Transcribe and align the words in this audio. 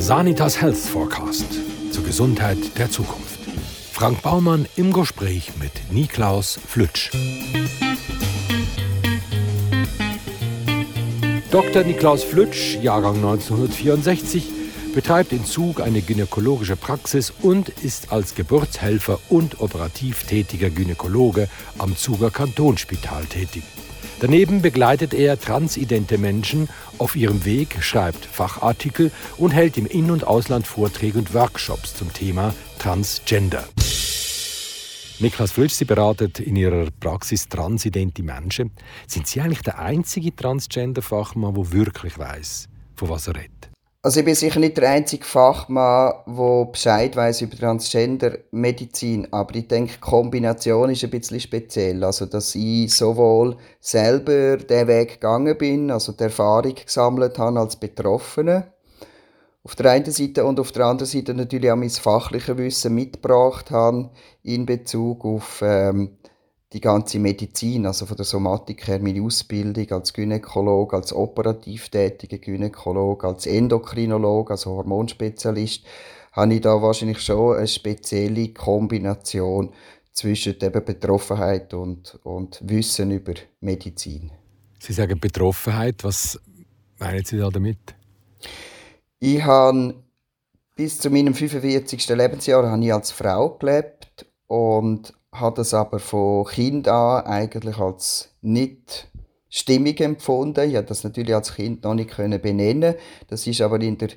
Sanitas 0.00 0.58
Health 0.58 0.78
Forecast 0.78 1.44
zur 1.92 2.02
Gesundheit 2.04 2.78
der 2.78 2.90
Zukunft. 2.90 3.38
Frank 3.92 4.22
Baumann 4.22 4.64
im 4.76 4.94
Gespräch 4.94 5.52
mit 5.60 5.72
Niklaus 5.92 6.58
Flütsch. 6.66 7.10
Dr. 11.50 11.84
Niklaus 11.84 12.24
Flütsch, 12.24 12.76
Jahrgang 12.80 13.16
1964, 13.16 14.50
betreibt 14.94 15.32
in 15.32 15.44
Zug 15.44 15.82
eine 15.82 16.00
gynäkologische 16.00 16.76
Praxis 16.76 17.30
und 17.42 17.68
ist 17.68 18.10
als 18.10 18.34
Geburtshelfer 18.34 19.20
und 19.28 19.60
operativ 19.60 20.24
tätiger 20.24 20.70
Gynäkologe 20.70 21.50
am 21.76 21.94
Zuger 21.94 22.30
Kantonsspital 22.30 23.26
tätig. 23.26 23.64
Daneben 24.20 24.60
begleitet 24.60 25.14
er 25.14 25.40
transidente 25.40 26.18
Menschen 26.18 26.68
auf 26.98 27.16
ihrem 27.16 27.46
Weg, 27.46 27.82
schreibt 27.82 28.26
Fachartikel 28.26 29.10
und 29.38 29.52
hält 29.52 29.78
im 29.78 29.86
In- 29.86 30.10
und 30.10 30.26
Ausland 30.26 30.66
Vorträge 30.66 31.18
und 31.18 31.32
Workshops 31.32 31.94
zum 31.94 32.12
Thema 32.12 32.52
Transgender. 32.78 33.66
Niklas 35.20 35.52
Flütsch, 35.52 35.72
Sie 35.72 35.86
beraten 35.86 36.32
in 36.38 36.56
Ihrer 36.56 36.88
Praxis 37.00 37.48
transidente 37.48 38.22
Menschen. 38.22 38.72
Sind 39.06 39.26
Sie 39.26 39.40
eigentlich 39.40 39.62
der 39.62 39.78
einzige 39.78 40.36
Transgender-Fachmann, 40.36 41.54
der 41.54 41.72
wirklich 41.72 42.18
weiß, 42.18 42.68
von 42.96 43.08
was 43.08 43.26
er 43.26 43.36
redet? 43.36 43.69
Also 44.02 44.20
ich 44.20 44.24
bin 44.24 44.34
sicher 44.34 44.60
nicht 44.60 44.78
der 44.78 44.88
einzige 44.88 45.26
Fachmann, 45.26 46.14
der 46.26 46.64
Bescheid 46.72 47.14
weiß 47.14 47.42
über 47.42 47.54
Transgender-Medizin, 47.58 49.28
aber 49.30 49.54
ich 49.56 49.68
denke, 49.68 49.92
die 49.92 50.00
Kombination 50.00 50.88
ist 50.88 51.04
ein 51.04 51.10
bisschen 51.10 51.38
speziell. 51.38 52.02
Also, 52.02 52.24
dass 52.24 52.54
ich 52.54 52.94
sowohl 52.94 53.58
selber 53.78 54.56
den 54.56 54.88
Weg 54.88 55.20
gegangen 55.20 55.58
bin, 55.58 55.90
also 55.90 56.12
die 56.12 56.24
Erfahrung 56.24 56.76
gesammelt 56.76 57.38
habe 57.38 57.60
als 57.60 57.76
Betroffene, 57.76 58.72
auf 59.64 59.74
der 59.74 59.90
einen 59.90 60.10
Seite 60.10 60.46
und 60.46 60.58
auf 60.58 60.72
der 60.72 60.86
anderen 60.86 61.10
Seite 61.10 61.34
natürlich 61.34 61.70
auch 61.70 61.76
mein 61.76 61.90
fachliches 61.90 62.56
Wissen 62.56 62.94
mitgebracht 62.94 63.70
habe 63.70 64.08
in 64.42 64.64
Bezug 64.64 65.26
auf 65.26 65.60
ähm, 65.62 66.16
die 66.72 66.80
ganze 66.80 67.18
Medizin, 67.18 67.86
also 67.86 68.06
von 68.06 68.16
der 68.16 68.24
Somatik 68.24 68.86
her, 68.86 69.00
meine 69.00 69.22
Ausbildung 69.22 69.90
als 69.90 70.12
Gynäkolog, 70.12 70.94
als 70.94 71.12
operativ 71.12 71.88
tätiger 71.88 72.38
Gynäkolog, 72.38 73.24
als 73.24 73.46
Endokrinolog, 73.46 74.50
also 74.50 74.76
Hormonspezialist, 74.76 75.84
habe 76.32 76.54
ich 76.54 76.60
da 76.60 76.80
wahrscheinlich 76.80 77.20
schon 77.20 77.56
eine 77.56 77.66
spezielle 77.66 78.50
Kombination 78.50 79.72
zwischen 80.12 80.56
eben 80.60 80.84
Betroffenheit 80.84 81.74
und, 81.74 82.18
und 82.22 82.60
Wissen 82.62 83.10
über 83.10 83.34
Medizin. 83.60 84.30
Sie 84.78 84.92
sagen 84.92 85.18
Betroffenheit, 85.18 86.04
was 86.04 86.38
meinen 86.98 87.24
Sie 87.24 87.38
da 87.38 87.48
damit? 87.50 87.78
Ich 89.18 89.42
habe 89.42 89.94
bis 90.76 90.98
zu 90.98 91.10
meinem 91.10 91.34
45. 91.34 92.08
Lebensjahr 92.10 92.70
habe 92.70 92.84
ich 92.84 92.94
als 92.94 93.10
Frau 93.10 93.58
gelebt 93.58 94.26
und 94.46 95.12
habe 95.32 95.56
das 95.56 95.74
aber 95.74 95.98
von 95.98 96.44
Kind 96.46 96.88
an 96.88 97.24
eigentlich 97.24 97.78
als 97.78 98.30
nicht 98.40 99.08
stimmig 99.48 100.00
empfunden. 100.00 100.68
Ich 100.68 100.74
konnte 100.74 100.88
das 100.88 101.04
natürlich 101.04 101.34
als 101.34 101.54
Kind 101.54 101.84
noch 101.84 101.94
nicht 101.94 102.16
benennen. 102.16 102.94
Das 103.28 103.46
ist 103.46 103.60
aber 103.60 103.80
in 103.80 103.98
der 103.98 104.10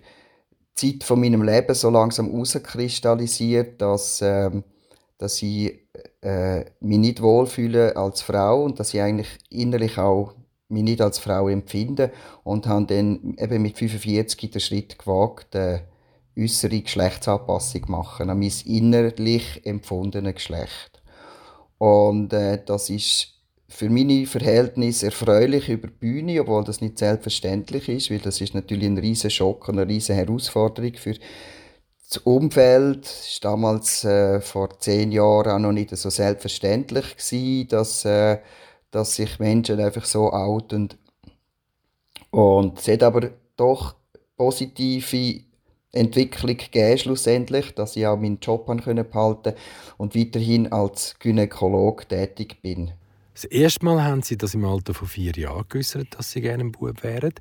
Zeit 0.76 1.04
von 1.04 1.20
meinem 1.20 1.44
Leben 1.44 1.76
so 1.76 1.90
langsam 1.90 2.32
herauskristallisiert, 2.32 3.82
dass, 3.82 4.22
äh, 4.22 4.50
dass 5.18 5.42
ich 5.42 5.80
äh, 6.22 6.66
mich 6.80 6.98
nicht 6.98 7.22
wohlfühle 7.22 7.96
als 7.96 8.22
Frau 8.22 8.64
und 8.64 8.80
dass 8.80 8.94
ich 8.94 9.02
eigentlich 9.02 9.38
innerlich 9.50 9.98
auch 9.98 10.34
mich 10.70 10.84
nicht 10.84 11.02
als 11.02 11.20
Frau 11.20 11.48
empfinde 11.50 12.12
und 12.44 12.66
habe 12.68 12.86
dann 12.88 13.36
eben 13.38 13.62
mit 13.62 13.78
45 13.78 14.50
den 14.52 14.60
Schritt 14.60 14.98
gewagt, 14.98 15.54
äh, 15.54 15.82
äußere 16.38 16.82
Geschlechtsanpassung 16.82 17.84
machen 17.90 18.30
an 18.32 18.40
mein 18.40 18.52
innerlich 18.66 19.66
empfundenes 19.66 20.36
Geschlecht. 20.36 20.93
Und 21.84 22.32
äh, 22.32 22.64
das 22.66 22.90
ist 22.90 23.34
für 23.68 23.90
meine 23.90 24.26
Verhältnisse 24.26 25.08
erfreulich 25.08 25.68
über 25.68 25.90
die 25.90 25.94
Bühne, 25.94 26.40
obwohl 26.40 26.64
das 26.64 26.80
nicht 26.80 26.98
selbstverständlich 26.98 27.90
ist, 27.90 28.10
weil 28.10 28.20
das 28.20 28.40
ist 28.40 28.56
natürlich 28.56 28.86
ein 28.86 28.98
riesen 28.98 29.30
Schock 29.30 29.68
und 29.68 29.78
eine 29.78 29.92
riesen 29.92 30.16
Herausforderung 30.16 30.94
für 30.94 31.16
das 32.08 32.20
Umfeld. 32.20 33.06
Es 33.06 33.38
war 33.44 33.52
damals 33.52 34.06
äh, 34.06 34.40
vor 34.40 34.80
zehn 34.80 35.12
Jahren 35.12 35.52
auch 35.52 35.60
noch 35.60 35.74
nicht 35.74 35.90
so 35.90 36.10
selbstverständlich 36.10 37.18
gewesen, 37.18 37.68
dass, 37.68 38.06
äh, 38.06 38.40
dass 38.90 39.16
sich 39.16 39.40
Menschen 39.40 39.82
einfach 39.82 40.06
so 40.06 40.32
outen. 40.32 40.88
Und 42.32 42.80
es 42.80 42.88
hat 42.88 43.04
aber 43.04 43.30
doch 43.58 43.96
positive 44.38 45.42
Entwicklung 45.94 46.58
gegeben, 46.58 46.98
schlussendlich, 46.98 47.74
dass 47.76 47.96
ich 47.96 48.06
auch 48.06 48.18
meinen 48.18 48.40
Job 48.42 48.66
behalten 48.66 49.10
konnte 49.10 49.56
und 49.98 50.16
weiterhin 50.16 50.72
als 50.72 51.16
Gynäkolog 51.20 52.10
tätig 52.10 52.62
bin. 52.62 52.92
Das 53.34 53.46
erste 53.46 53.86
Mal 53.86 54.04
haben 54.04 54.22
Sie 54.22 54.38
das 54.38 54.54
im 54.54 54.66
Alter 54.66 54.94
von 54.94 55.08
vier 55.08 55.34
Jahren 55.34 55.66
geäußert, 55.70 56.08
dass 56.18 56.32
Sie 56.32 56.42
gerne 56.42 56.66
ein 56.66 56.72
Bub 56.72 57.04
wären. 57.04 57.34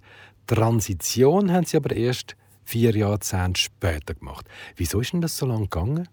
Transition 0.47 1.53
haben 1.53 1.65
Sie 1.65 1.77
aber 1.77 1.95
erst 1.97 2.37
vier 2.65 2.95
Jahrzehnte 2.95 3.61
später 3.61 4.15
gemacht. 4.15 4.47
Wieso 4.77 5.01
ist 5.01 5.13
denn 5.13 5.23
das 5.23 5.37
so 5.37 5.47
lange 5.47 5.69
gegangen? 5.69 6.09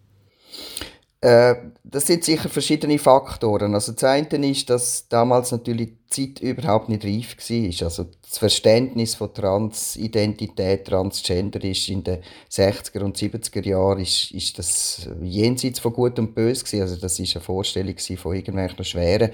Äh, 1.22 1.56
das 1.84 2.08
sind 2.08 2.24
sicher 2.24 2.48
verschiedene 2.48 2.98
Faktoren. 2.98 3.74
Also 3.74 3.92
das 3.92 4.04
eine 4.06 4.50
ist, 4.50 4.70
dass 4.70 5.08
damals 5.10 5.52
natürlich 5.52 5.90
die 6.14 6.34
Zeit 6.34 6.42
überhaupt 6.42 6.88
nicht 6.88 7.04
reif 7.04 7.36
war. 7.38 7.86
Also 7.86 8.06
das 8.22 8.38
Verständnis 8.38 9.16
von 9.16 9.34
Transidentität, 9.34 10.86
Transgender 10.86 11.62
ist 11.64 11.90
in 11.90 12.04
den 12.04 12.20
60er 12.50 13.02
und 13.02 13.18
70er 13.18 13.68
Jahren 13.68 14.00
ist, 14.00 14.32
ist 14.32 14.58
das 14.60 15.10
jenseits 15.22 15.80
von 15.80 15.92
Gut 15.92 16.18
und 16.20 16.36
Böse 16.36 16.64
gewesen. 16.64 16.82
Also 16.84 16.96
das 16.96 17.20
ist 17.20 17.36
eine 17.36 17.44
Vorstellung 17.44 17.96
von 17.98 18.36
irgendwelchen 18.36 18.86
schweren 18.86 19.32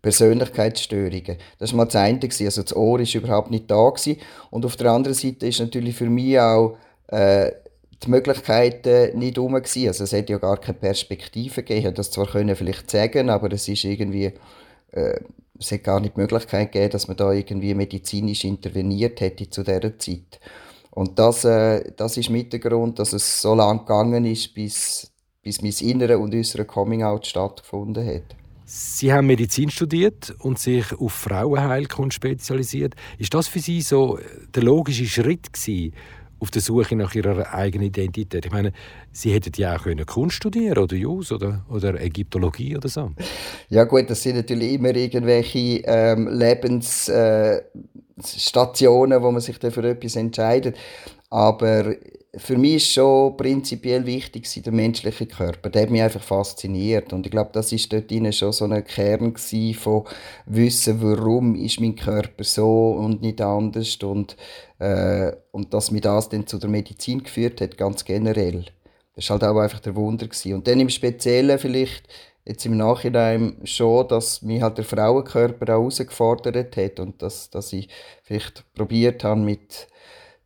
Persönlichkeitsstörungen. 0.00 1.36
Das 1.58 1.72
war 1.72 1.78
mal 1.78 1.84
das 1.84 1.96
eine. 1.96 2.20
Also 2.22 2.62
das 2.62 2.74
Ohr 2.74 3.00
ist 3.00 3.14
überhaupt 3.14 3.50
nicht 3.50 3.70
da 3.70 3.90
gewesen. 3.90 4.16
Und 4.50 4.64
auf 4.64 4.76
der 4.76 4.90
anderen 4.90 5.14
Seite 5.14 5.46
ist 5.48 5.60
natürlich 5.60 5.96
für 5.96 6.08
mich 6.08 6.40
auch 6.40 6.78
äh, 7.08 7.50
die 8.04 8.10
Möglichkeiten 8.10 9.18
nicht 9.18 9.36
herum. 9.36 9.54
Also 9.54 10.04
es 10.04 10.12
hätte 10.12 10.32
ja 10.32 10.38
gar 10.38 10.58
keine 10.58 10.78
Perspektive 10.78 11.62
gegeben. 11.62 11.88
Ich 11.88 11.94
das 11.94 12.10
zwar 12.10 12.26
können 12.26 12.56
vielleicht 12.56 12.90
sagen, 12.90 13.30
aber 13.30 13.52
es 13.52 13.68
ist 13.68 13.84
irgendwie 13.84 14.32
äh, 14.92 15.20
es 15.58 15.72
hat 15.72 15.84
gar 15.84 16.00
nicht 16.00 16.16
die 16.16 16.20
Möglichkeit 16.20 16.72
gegeben, 16.72 16.92
dass 16.92 17.08
man 17.08 17.16
da 17.16 17.32
irgendwie 17.32 17.74
medizinisch 17.74 18.44
interveniert 18.44 19.20
hätte 19.20 19.48
zu 19.48 19.62
dieser 19.62 19.98
Zeit. 19.98 20.40
Und 20.90 21.18
das, 21.18 21.44
äh, 21.44 21.92
das 21.96 22.16
ist 22.16 22.30
mit 22.30 22.52
der 22.52 22.60
Grund, 22.60 22.98
dass 22.98 23.12
es 23.12 23.42
so 23.42 23.54
lange 23.54 23.80
gegangen 23.80 24.24
ist, 24.24 24.54
bis, 24.54 25.12
bis 25.42 25.60
mein 25.62 25.74
innere 25.80 26.18
und 26.18 26.34
äußere 26.34 26.64
Coming-out 26.64 27.26
stattgefunden 27.26 28.06
hat. 28.06 28.36
Sie 28.64 29.12
haben 29.12 29.26
Medizin 29.26 29.70
studiert 29.70 30.34
und 30.40 30.58
sich 30.58 30.92
auf 30.98 31.12
Frauenheilkunde 31.12 32.12
spezialisiert. 32.12 32.94
Ist 33.16 33.32
das 33.32 33.46
für 33.46 33.60
Sie 33.60 33.80
so 33.80 34.18
der 34.54 34.64
logische 34.64 35.06
Schritt 35.06 35.52
gewesen, 35.52 35.94
auf 36.46 36.50
der 36.52 36.62
Suche 36.62 36.94
nach 36.94 37.12
ihrer 37.16 37.52
eigenen 37.52 37.88
Identität. 37.88 38.46
Ich 38.46 38.52
meine, 38.52 38.72
sie 39.10 39.32
hätten 39.32 39.50
ja 39.56 39.76
auch 39.76 39.84
Kunst 40.06 40.36
studieren 40.36 40.78
oder 40.78 40.94
Jus 40.94 41.32
oder, 41.32 41.66
oder 41.68 42.00
Ägyptologie 42.00 42.76
oder 42.76 42.88
so. 42.88 43.10
Ja 43.68 43.82
gut, 43.82 44.08
das 44.08 44.22
sind 44.22 44.36
natürlich 44.36 44.74
immer 44.74 44.94
irgendwelche 44.94 45.82
ähm, 45.84 46.28
Lebensstationen, 46.28 49.18
äh, 49.18 49.22
wo 49.22 49.32
man 49.32 49.40
sich 49.40 49.58
dann 49.58 49.72
für 49.72 49.82
etwas 49.88 50.14
entscheidet. 50.14 50.76
Aber 51.30 51.96
für 52.36 52.58
mich 52.58 52.76
ist 52.76 52.92
schon 52.92 53.36
prinzipiell 53.36 54.04
wichtig 54.04 54.62
der 54.62 54.72
menschliche 54.72 55.26
Körper. 55.26 55.70
Der 55.70 55.82
hat 55.82 55.90
mich 55.90 56.02
einfach 56.02 56.22
fasziniert 56.22 57.12
und 57.12 57.26
ich 57.26 57.32
glaube, 57.32 57.50
das 57.52 57.72
ist 57.72 57.92
dort 57.92 58.12
schon 58.34 58.52
so 58.52 58.66
ein 58.66 58.84
Kern 58.84 59.34
von 59.74 60.04
Wissen, 60.44 61.02
warum 61.02 61.54
ist 61.54 61.80
mein 61.80 61.96
Körper 61.96 62.44
so 62.44 62.90
und 62.90 63.22
nicht 63.22 63.40
anders 63.40 63.96
und 63.96 64.36
äh, 64.78 65.32
und 65.52 65.72
dass 65.74 65.90
mich 65.90 66.02
das 66.02 66.28
dann 66.28 66.46
zu 66.46 66.58
der 66.58 66.70
Medizin 66.70 67.22
geführt 67.22 67.60
hat, 67.60 67.78
ganz 67.78 68.04
generell. 68.04 68.64
Das 69.14 69.30
war 69.30 69.40
halt 69.40 69.50
auch 69.50 69.60
einfach 69.60 69.80
der 69.80 69.96
Wunder 69.96 70.26
gewesen. 70.26 70.54
und 70.54 70.66
dann 70.68 70.80
im 70.80 70.90
Speziellen 70.90 71.58
vielleicht 71.58 72.08
jetzt 72.44 72.64
im 72.66 72.76
Nachhinein 72.76 73.56
schon, 73.64 74.06
dass 74.08 74.42
mich 74.42 74.62
halt 74.62 74.78
der 74.78 74.84
Frauenkörper 74.84 75.64
auch 75.76 75.80
herausgefordert 75.80 76.76
hat 76.76 77.00
und 77.00 77.20
dass, 77.22 77.50
dass 77.50 77.72
ich 77.72 77.88
vielleicht 78.22 78.64
probiert 78.74 79.24
habe 79.24 79.40
mit 79.40 79.88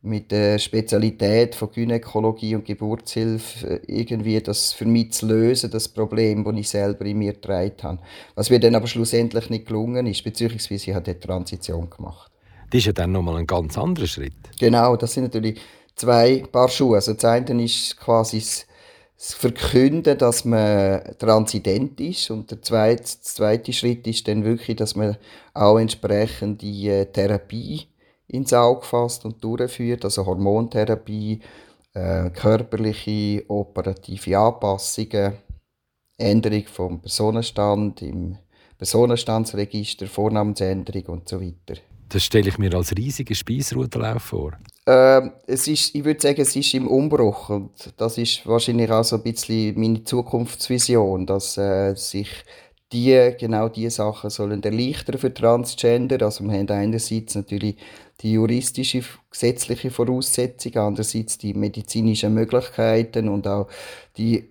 mit 0.01 0.31
der 0.31 0.57
Spezialität 0.57 1.53
von 1.53 1.71
Gynäkologie 1.71 2.55
und 2.55 2.65
Geburtshilfe 2.65 3.67
äh, 3.67 3.79
irgendwie 3.85 4.41
das 4.41 4.73
für 4.73 4.85
mich 4.85 5.11
zu 5.13 5.27
lösen, 5.27 5.69
das 5.69 5.87
Problem, 5.87 6.43
das 6.43 6.55
ich 6.55 6.69
selber 6.69 7.05
in 7.05 7.19
mir 7.19 7.33
getragen 7.33 7.75
habe. 7.83 7.99
Was 8.35 8.49
mir 8.49 8.59
dann 8.59 8.75
aber 8.75 8.87
schlussendlich 8.87 9.49
nicht 9.49 9.67
gelungen 9.67 10.07
ist, 10.07 10.23
beziehungsweise 10.23 10.89
ich 10.89 10.95
habe 10.95 11.13
die 11.13 11.19
Transition 11.19 11.89
gemacht. 11.89 12.30
Das 12.71 12.79
ist 12.79 12.85
ja 12.85 12.93
dann 12.93 13.11
nochmal 13.11 13.35
ein 13.35 13.47
ganz 13.47 13.77
anderer 13.77 14.07
Schritt. 14.07 14.33
Genau, 14.57 14.95
das 14.95 15.13
sind 15.13 15.23
natürlich 15.23 15.59
zwei 15.93 16.43
Paar 16.49 16.69
Schuhe. 16.69 16.95
Also 16.95 17.13
das 17.13 17.25
eine 17.25 17.63
ist 17.63 17.97
quasi 17.97 18.37
das 18.39 19.33
Verkünden, 19.33 20.17
dass 20.17 20.45
man 20.45 21.01
transident 21.19 21.99
ist 21.99 22.31
und 22.31 22.49
der 22.49 22.61
zweite, 22.61 23.03
der 23.03 23.21
zweite 23.21 23.73
Schritt 23.73 24.07
ist 24.07 24.25
dann 24.27 24.45
wirklich, 24.45 24.77
dass 24.77 24.95
man 24.95 25.17
auch 25.53 25.77
entsprechend 25.79 26.61
die 26.61 26.87
äh, 26.87 27.05
Therapie 27.05 27.87
ins 28.29 28.53
Auge 28.53 28.85
fasst 28.85 29.25
und 29.25 29.43
durchführt, 29.43 30.05
also 30.05 30.25
Hormontherapie, 30.25 31.41
äh, 31.93 32.29
körperliche, 32.29 33.43
operative 33.49 34.39
Anpassungen, 34.39 35.33
Änderung 36.17 36.63
vom 36.67 37.01
Personenstand 37.01 38.01
im 38.01 38.37
Personenstandsregister, 38.77 40.07
Vornamensänderung 40.07 41.17
und 41.17 41.29
so 41.29 41.41
weiter. 41.41 41.79
Das 42.11 42.23
stelle 42.23 42.49
ich 42.49 42.57
mir 42.57 42.73
als 42.73 42.95
riesigen 42.95 43.33
Speisrutelauf 43.33 44.21
vor. 44.21 44.51
Äh, 44.85 45.29
es 45.47 45.67
ist, 45.67 45.95
ich 45.95 46.03
würde 46.03 46.19
sagen, 46.19 46.41
es 46.41 46.55
ist 46.55 46.73
im 46.73 46.87
Umbruch 46.87 47.49
und 47.49 47.71
das 47.95 48.17
ist 48.17 48.45
wahrscheinlich 48.45 48.91
auch 48.91 49.03
so 49.03 49.15
ein 49.15 49.23
bisschen 49.23 49.79
meine 49.79 50.03
Zukunftsvision, 50.03 51.25
dass 51.25 51.57
äh, 51.57 51.93
sich 51.95 52.29
die, 52.91 53.33
genau 53.39 53.69
diese 53.69 53.91
Sachen 53.91 54.29
sollen 54.29 54.61
erleichtern 54.61 55.17
für 55.17 55.33
Transgender. 55.33 56.21
Also 56.25 56.43
wir 56.43 56.51
haben 56.51 56.69
einerseits 56.69 57.35
natürlich 57.35 57.77
die 58.19 58.33
juristische, 58.33 59.03
gesetzliche 59.29 59.89
Voraussetzungen, 59.89 60.77
andererseits 60.79 61.37
die 61.37 61.53
medizinischen 61.53 62.33
Möglichkeiten 62.33 63.29
und 63.29 63.47
auch 63.47 63.67
die 64.17 64.49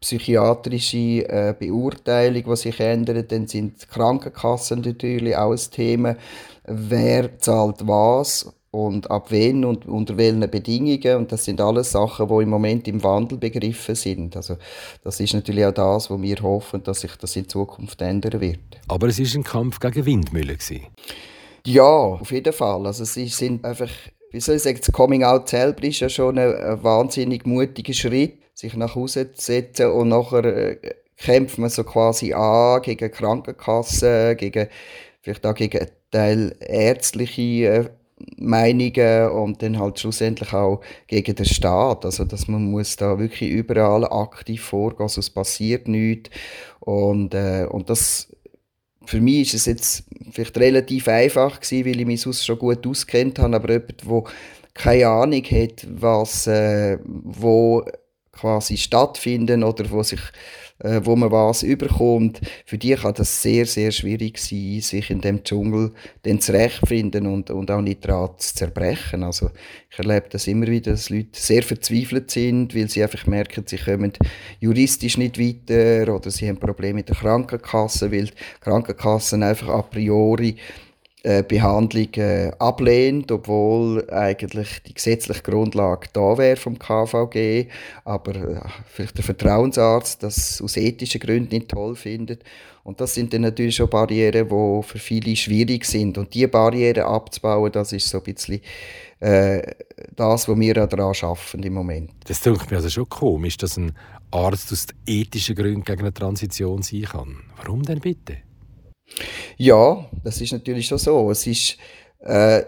psychiatrische 0.00 1.28
äh, 1.28 1.54
Beurteilung, 1.58 2.44
die 2.44 2.56
sich 2.56 2.80
ändert. 2.80 3.32
Dann 3.32 3.46
sind 3.46 3.82
die 3.82 3.86
Krankenkassen 3.86 4.82
natürlich 4.82 5.36
auch 5.36 5.52
ein 5.52 5.70
Thema. 5.70 6.16
Wer 6.64 7.38
zahlt 7.38 7.86
was 7.86 8.52
und 8.70 9.10
ab 9.10 9.30
wen 9.30 9.64
und 9.64 9.86
unter 9.86 10.16
welchen 10.16 10.48
Bedingungen. 10.50 11.16
Und 11.16 11.32
das 11.32 11.44
sind 11.44 11.60
alles 11.60 11.92
Sachen, 11.92 12.28
die 12.28 12.42
im 12.42 12.50
Moment 12.50 12.86
im 12.86 13.02
Wandel 13.02 13.38
begriffen 13.38 13.94
sind. 13.94 14.36
Also 14.36 14.56
das 15.02 15.20
ist 15.20 15.34
natürlich 15.34 15.64
auch 15.64 15.72
das, 15.72 16.10
wo 16.10 16.20
wir 16.20 16.36
hoffen, 16.42 16.82
dass 16.82 17.00
sich 17.00 17.16
das 17.16 17.34
in 17.36 17.48
Zukunft 17.48 18.00
ändern 18.02 18.40
wird. 18.40 18.80
Aber 18.88 19.08
es 19.08 19.18
ist 19.18 19.34
ein 19.34 19.44
Kampf 19.44 19.80
gegen 19.80 20.04
Windmühlen. 20.04 20.58
Ja, 21.66 21.82
auf 21.82 22.30
jeden 22.30 22.52
Fall. 22.52 22.86
Also 22.86 23.04
sie 23.04 23.26
sind 23.28 23.64
einfach, 23.64 23.90
wie 24.30 24.40
soll 24.40 24.56
ich 24.56 24.62
sagen, 24.62 24.78
das 24.78 24.92
Coming 24.92 25.24
Out 25.24 25.48
selber 25.48 25.84
ist 25.84 26.00
ja 26.00 26.08
schon 26.08 26.38
ein, 26.38 26.54
ein 26.54 26.82
wahnsinnig 26.82 27.46
mutiger 27.46 27.92
Schritt, 27.92 28.38
sich 28.58 28.74
nach 28.74 28.96
Hause 28.96 29.32
zu 29.32 29.40
setzen 29.40 29.92
und 29.92 30.08
nachher 30.08 30.44
äh, 30.44 30.94
kämpft 31.16 31.58
man 31.58 31.70
so 31.70 31.84
quasi 31.84 32.32
an 32.32 32.82
gegen 32.82 33.10
Krankenkassen, 33.10 34.36
gegen 34.36 34.66
vielleicht 35.20 35.46
auch 35.46 35.54
gegen 35.54 35.86
Teil 36.10 36.56
ärztliche 36.58 37.42
äh, 37.42 37.90
Meinungen 38.36 39.30
und 39.30 39.62
dann 39.62 39.78
halt 39.78 40.00
schlussendlich 40.00 40.52
auch 40.52 40.80
gegen 41.06 41.36
den 41.36 41.46
Staat. 41.46 42.04
Also, 42.04 42.24
dass 42.24 42.48
man 42.48 42.68
muss 42.68 42.96
da 42.96 43.16
wirklich 43.16 43.48
überall 43.48 44.04
aktiv 44.04 44.60
vorgehen, 44.60 45.02
also 45.02 45.20
es 45.20 45.30
passiert 45.30 45.86
nichts. 45.86 46.30
Und, 46.80 47.34
äh, 47.34 47.64
und 47.70 47.88
das, 47.90 48.28
für 49.04 49.20
mich 49.20 49.54
ist 49.54 49.54
es 49.54 49.66
jetzt 49.66 50.04
vielleicht 50.32 50.58
relativ 50.58 51.06
einfach 51.06 51.60
gewesen, 51.60 51.86
weil 51.86 52.00
ich 52.00 52.06
mich 52.06 52.22
sonst 52.22 52.44
schon 52.44 52.58
gut 52.58 52.84
auskennt 52.84 53.38
habe, 53.38 53.54
aber 53.54 53.70
jemand, 53.70 54.02
der 54.04 54.22
keine 54.74 55.06
Ahnung 55.06 55.44
hat, 55.44 55.86
was, 55.88 56.48
äh, 56.48 56.98
wo 57.04 57.84
quasi 58.38 58.76
stattfinden 58.76 59.62
oder 59.64 59.90
wo 59.90 60.02
sich 60.02 60.20
äh, 60.80 61.00
wo 61.02 61.16
man 61.16 61.32
was 61.32 61.62
überkommt, 61.62 62.40
für 62.64 62.78
die 62.78 62.94
kann 62.94 63.14
das 63.14 63.42
sehr, 63.42 63.66
sehr 63.66 63.90
schwierig 63.90 64.38
sein, 64.38 64.80
sich 64.80 65.10
in 65.10 65.20
dem 65.20 65.42
Dschungel 65.42 65.92
dann 66.22 66.40
zurechtfinden 66.40 67.26
und, 67.26 67.50
und 67.50 67.70
auch 67.70 67.80
nicht 67.80 68.04
daran 68.04 68.30
zu 68.38 68.54
zerbrechen. 68.54 69.24
Also 69.24 69.50
ich 69.90 69.98
erlebe 69.98 70.28
das 70.30 70.46
immer 70.46 70.68
wieder, 70.68 70.92
dass 70.92 71.10
Leute 71.10 71.30
sehr 71.32 71.62
verzweifelt 71.62 72.30
sind, 72.30 72.74
weil 72.76 72.88
sie 72.88 73.02
einfach 73.02 73.26
merken, 73.26 73.64
sie 73.66 73.78
kommen 73.78 74.12
juristisch 74.60 75.16
nicht 75.16 75.38
weiter 75.38 76.14
oder 76.14 76.30
sie 76.30 76.48
haben 76.48 76.60
Probleme 76.60 76.94
mit 76.94 77.08
der 77.08 77.16
Krankenkasse, 77.16 78.12
weil 78.12 78.26
die 78.26 78.32
Krankenkassen 78.60 79.42
einfach 79.42 79.68
a 79.68 79.82
priori 79.82 80.56
Behandlung 81.22 82.14
äh, 82.14 82.52
ablehnt, 82.58 83.32
obwohl 83.32 84.08
eigentlich 84.10 84.82
die 84.86 84.94
gesetzliche 84.94 85.42
Grundlage 85.42 86.08
da 86.12 86.38
wäre 86.38 86.56
vom 86.56 86.78
KVG, 86.78 87.66
aber 88.04 88.36
äh, 88.36 88.60
vielleicht 88.86 89.16
der 89.18 89.24
Vertrauensarzt 89.24 90.22
das 90.22 90.62
aus 90.62 90.76
ethischen 90.76 91.20
Gründen 91.20 91.54
nicht 91.56 91.68
toll 91.68 91.96
findet. 91.96 92.44
Und 92.84 93.00
das 93.00 93.14
sind 93.14 93.34
dann 93.34 93.42
natürlich 93.42 93.76
schon 93.76 93.90
Barrieren, 93.90 94.48
die 94.48 94.82
für 94.82 94.98
viele 94.98 95.36
schwierig 95.36 95.84
sind. 95.84 96.16
Und 96.16 96.32
diese 96.32 96.48
Barrieren 96.48 97.04
abzubauen, 97.04 97.70
das 97.70 97.92
ist 97.92 98.08
so 98.08 98.18
ein 98.18 98.24
bisschen 98.24 98.60
äh, 99.20 99.60
das, 100.16 100.48
was 100.48 100.58
wir 100.58 100.74
daran 100.74 101.00
arbeiten 101.00 101.62
im 101.62 101.74
Moment. 101.74 102.12
Das 102.26 102.40
klingt 102.40 102.70
mir 102.70 102.78
also 102.78 102.88
schon 102.88 103.08
komisch, 103.08 103.56
dass 103.58 103.76
ein 103.76 103.92
Arzt 104.30 104.72
aus 104.72 104.86
ethischen 105.06 105.56
Gründen 105.56 105.84
gegen 105.84 106.00
eine 106.00 106.14
Transition 106.14 106.82
sein 106.82 107.02
kann. 107.02 107.36
Warum 107.56 107.82
denn 107.82 108.00
bitte? 108.00 108.47
Ja, 109.58 110.08
das 110.22 110.40
ist 110.40 110.52
natürlich 110.52 110.86
schon 110.86 110.98
so. 110.98 111.32
Es 111.32 111.44
ist, 111.46 111.76
äh, 112.20 112.62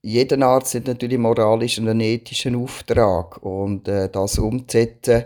jeder 0.00 0.40
Arzt 0.46 0.74
hat 0.74 0.86
natürlich 0.86 1.18
moralischen 1.18 1.86
und 1.86 2.00
ethischen 2.00 2.56
Auftrag 2.56 3.42
und 3.42 3.86
äh, 3.86 4.08
das 4.08 4.38
umzusetzen 4.38 5.24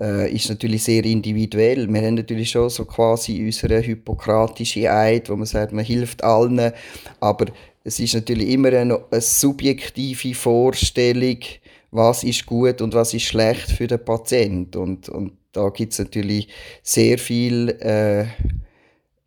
äh, 0.00 0.32
ist 0.32 0.48
natürlich 0.48 0.84
sehr 0.84 1.04
individuell. 1.04 1.92
Wir 1.92 2.02
haben 2.02 2.14
natürlich 2.14 2.50
schon 2.50 2.70
so 2.70 2.84
quasi 2.84 3.44
unsere 3.44 3.82
hypokratische 3.82 4.88
Eid, 4.88 5.28
wo 5.28 5.34
man 5.34 5.46
sagt, 5.46 5.72
man 5.72 5.84
hilft 5.84 6.22
allen, 6.22 6.72
aber 7.18 7.46
es 7.82 7.98
ist 7.98 8.14
natürlich 8.14 8.50
immer 8.50 8.68
eine, 8.68 9.00
eine 9.10 9.20
subjektive 9.20 10.34
Vorstellung, 10.34 11.38
was 11.90 12.22
ist 12.22 12.46
gut 12.46 12.80
und 12.80 12.94
was 12.94 13.12
ist 13.12 13.24
schlecht 13.24 13.72
für 13.72 13.88
den 13.88 14.04
Patient 14.04 14.76
und, 14.76 15.08
und 15.08 15.32
da 15.50 15.68
gibt 15.70 15.94
es 15.94 15.98
natürlich 15.98 16.46
sehr 16.84 17.18
viel 17.18 17.70
äh, 17.80 18.26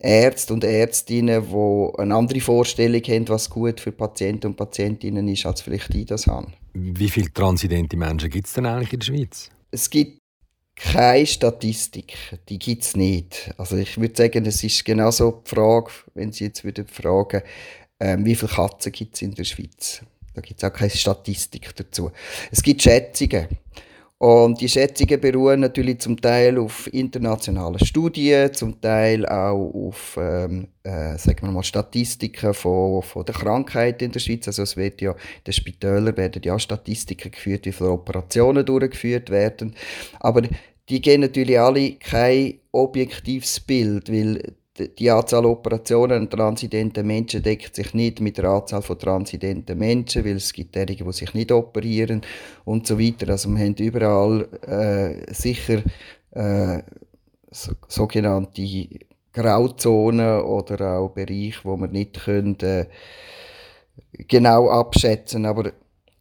Ärzte 0.01 0.53
und 0.53 0.63
Ärztinnen, 0.63 1.45
die 1.49 1.99
eine 1.99 2.15
andere 2.15 2.39
Vorstellung 2.39 3.01
haben, 3.01 3.29
was 3.29 3.49
gut 3.49 3.79
für 3.79 3.91
Patienten 3.91 4.47
und 4.47 4.55
Patientinnen 4.55 5.27
ist, 5.27 5.45
als 5.45 5.61
vielleicht 5.61 5.93
ich 5.93 6.05
das 6.05 6.27
habe. 6.27 6.47
Wie 6.73 7.09
viele 7.09 7.31
transidente 7.31 7.97
Menschen 7.97 8.29
gibt 8.29 8.47
es 8.47 8.53
denn 8.53 8.65
eigentlich 8.65 8.93
in 8.93 8.99
der 8.99 9.05
Schweiz? 9.05 9.49
Es 9.71 9.89
gibt 9.89 10.21
keine 10.75 11.25
Statistik, 11.25 12.13
die 12.49 12.57
gibt 12.57 12.83
es 12.83 12.95
nicht. 12.95 13.53
Also 13.57 13.77
ich 13.77 13.99
würde 13.99 14.15
sagen, 14.15 14.45
es 14.45 14.63
ist 14.63 14.83
genauso 14.83 15.43
die 15.45 15.49
Frage, 15.49 15.91
wenn 16.15 16.31
Sie 16.31 16.45
jetzt 16.45 16.63
würden 16.63 16.87
fragen, 16.87 17.41
ähm, 17.99 18.25
wie 18.25 18.35
viele 18.35 18.51
Katzen 18.51 18.91
gibt 18.91 19.15
es 19.15 19.21
in 19.21 19.35
der 19.35 19.43
Schweiz? 19.43 20.01
Da 20.33 20.41
gibt 20.41 20.63
es 20.63 20.69
auch 20.69 20.73
keine 20.73 20.89
Statistik 20.89 21.75
dazu. 21.75 22.11
Es 22.51 22.63
gibt 22.63 22.81
Schätzungen. 22.81 23.47
Und 24.21 24.61
die 24.61 24.69
Schätzungen 24.69 25.19
beruhen 25.19 25.61
natürlich 25.61 25.97
zum 25.97 26.21
Teil 26.21 26.59
auf 26.59 26.87
internationalen 26.93 27.83
Studien, 27.83 28.53
zum 28.53 28.79
Teil 28.79 29.25
auch 29.25 29.73
auf 29.73 30.15
ähm, 30.21 30.67
äh, 30.83 31.17
sagen 31.17 31.47
wir 31.47 31.51
mal 31.51 31.63
Statistiken 31.63 32.53
von, 32.53 33.01
von 33.01 33.25
der 33.25 33.33
Krankheit 33.33 33.99
in 34.03 34.11
der 34.11 34.19
Schweiz. 34.19 34.45
Also 34.45 34.61
es 34.61 34.77
wird 34.77 35.01
ja 35.01 35.15
den 35.47 35.53
Spitälern 35.53 36.15
werden 36.17 36.39
ja 36.45 36.59
Statistiken 36.59 37.31
geführt, 37.31 37.65
wie 37.65 37.71
viele 37.71 37.89
Operationen 37.89 38.63
durchgeführt 38.63 39.31
werden. 39.31 39.73
Aber 40.19 40.43
die 40.87 41.01
geben 41.01 41.23
natürlich 41.23 41.59
alle 41.59 41.93
kein 41.93 42.59
objektives 42.71 43.59
Bild, 43.59 44.11
weil 44.11 44.53
die 44.87 45.09
Anzahl 45.09 45.45
Operationen 45.45 46.23
an 46.23 46.29
transidenten 46.29 47.05
Menschen 47.07 47.43
deckt 47.43 47.75
sich 47.75 47.93
nicht 47.93 48.21
mit 48.21 48.37
der 48.37 48.45
Anzahl 48.45 48.81
von 48.81 48.97
transidenten 48.99 49.77
Menschen, 49.77 50.25
weil 50.25 50.37
es 50.37 50.53
gibt 50.53 50.75
derige, 50.75 51.03
die 51.03 51.11
sich 51.11 51.33
nicht 51.33 51.51
operieren 51.51 52.21
und 52.65 52.87
so 52.87 52.99
weiter. 52.99 53.29
Also 53.29 53.49
wir 53.49 53.59
haben 53.59 53.75
überall 53.75 54.47
äh, 54.67 55.33
sicher 55.33 55.81
äh, 56.31 56.83
so, 57.51 57.73
sogenannte 57.87 58.87
Grauzonen 59.33 60.41
oder 60.41 60.99
auch 60.99 61.09
Bereiche, 61.09 61.59
wo 61.63 61.77
man 61.77 61.91
nicht 61.91 62.21
können, 62.23 62.59
äh, 62.59 62.85
genau 64.27 64.69
abschätzen 64.69 65.45
Aber 65.45 65.71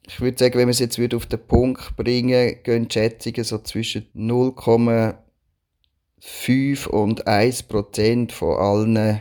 ich 0.07 0.21
würde 0.21 0.39
sagen, 0.39 0.55
wenn 0.55 0.63
man 0.63 0.71
es 0.71 0.79
jetzt 0.79 0.99
auf 1.15 1.27
den 1.27 1.47
Punkt 1.47 1.97
bringen 1.97 2.57
gehen 2.63 2.89
die 2.89 2.93
Schätzungen 2.93 3.45
so 3.45 3.59
zwischen 3.59 4.07
0, 4.15 4.55
5 6.21 6.87
und 6.87 7.27
1 7.27 7.65
Prozent 7.65 8.33
von 8.33 8.57
allen 8.57 9.21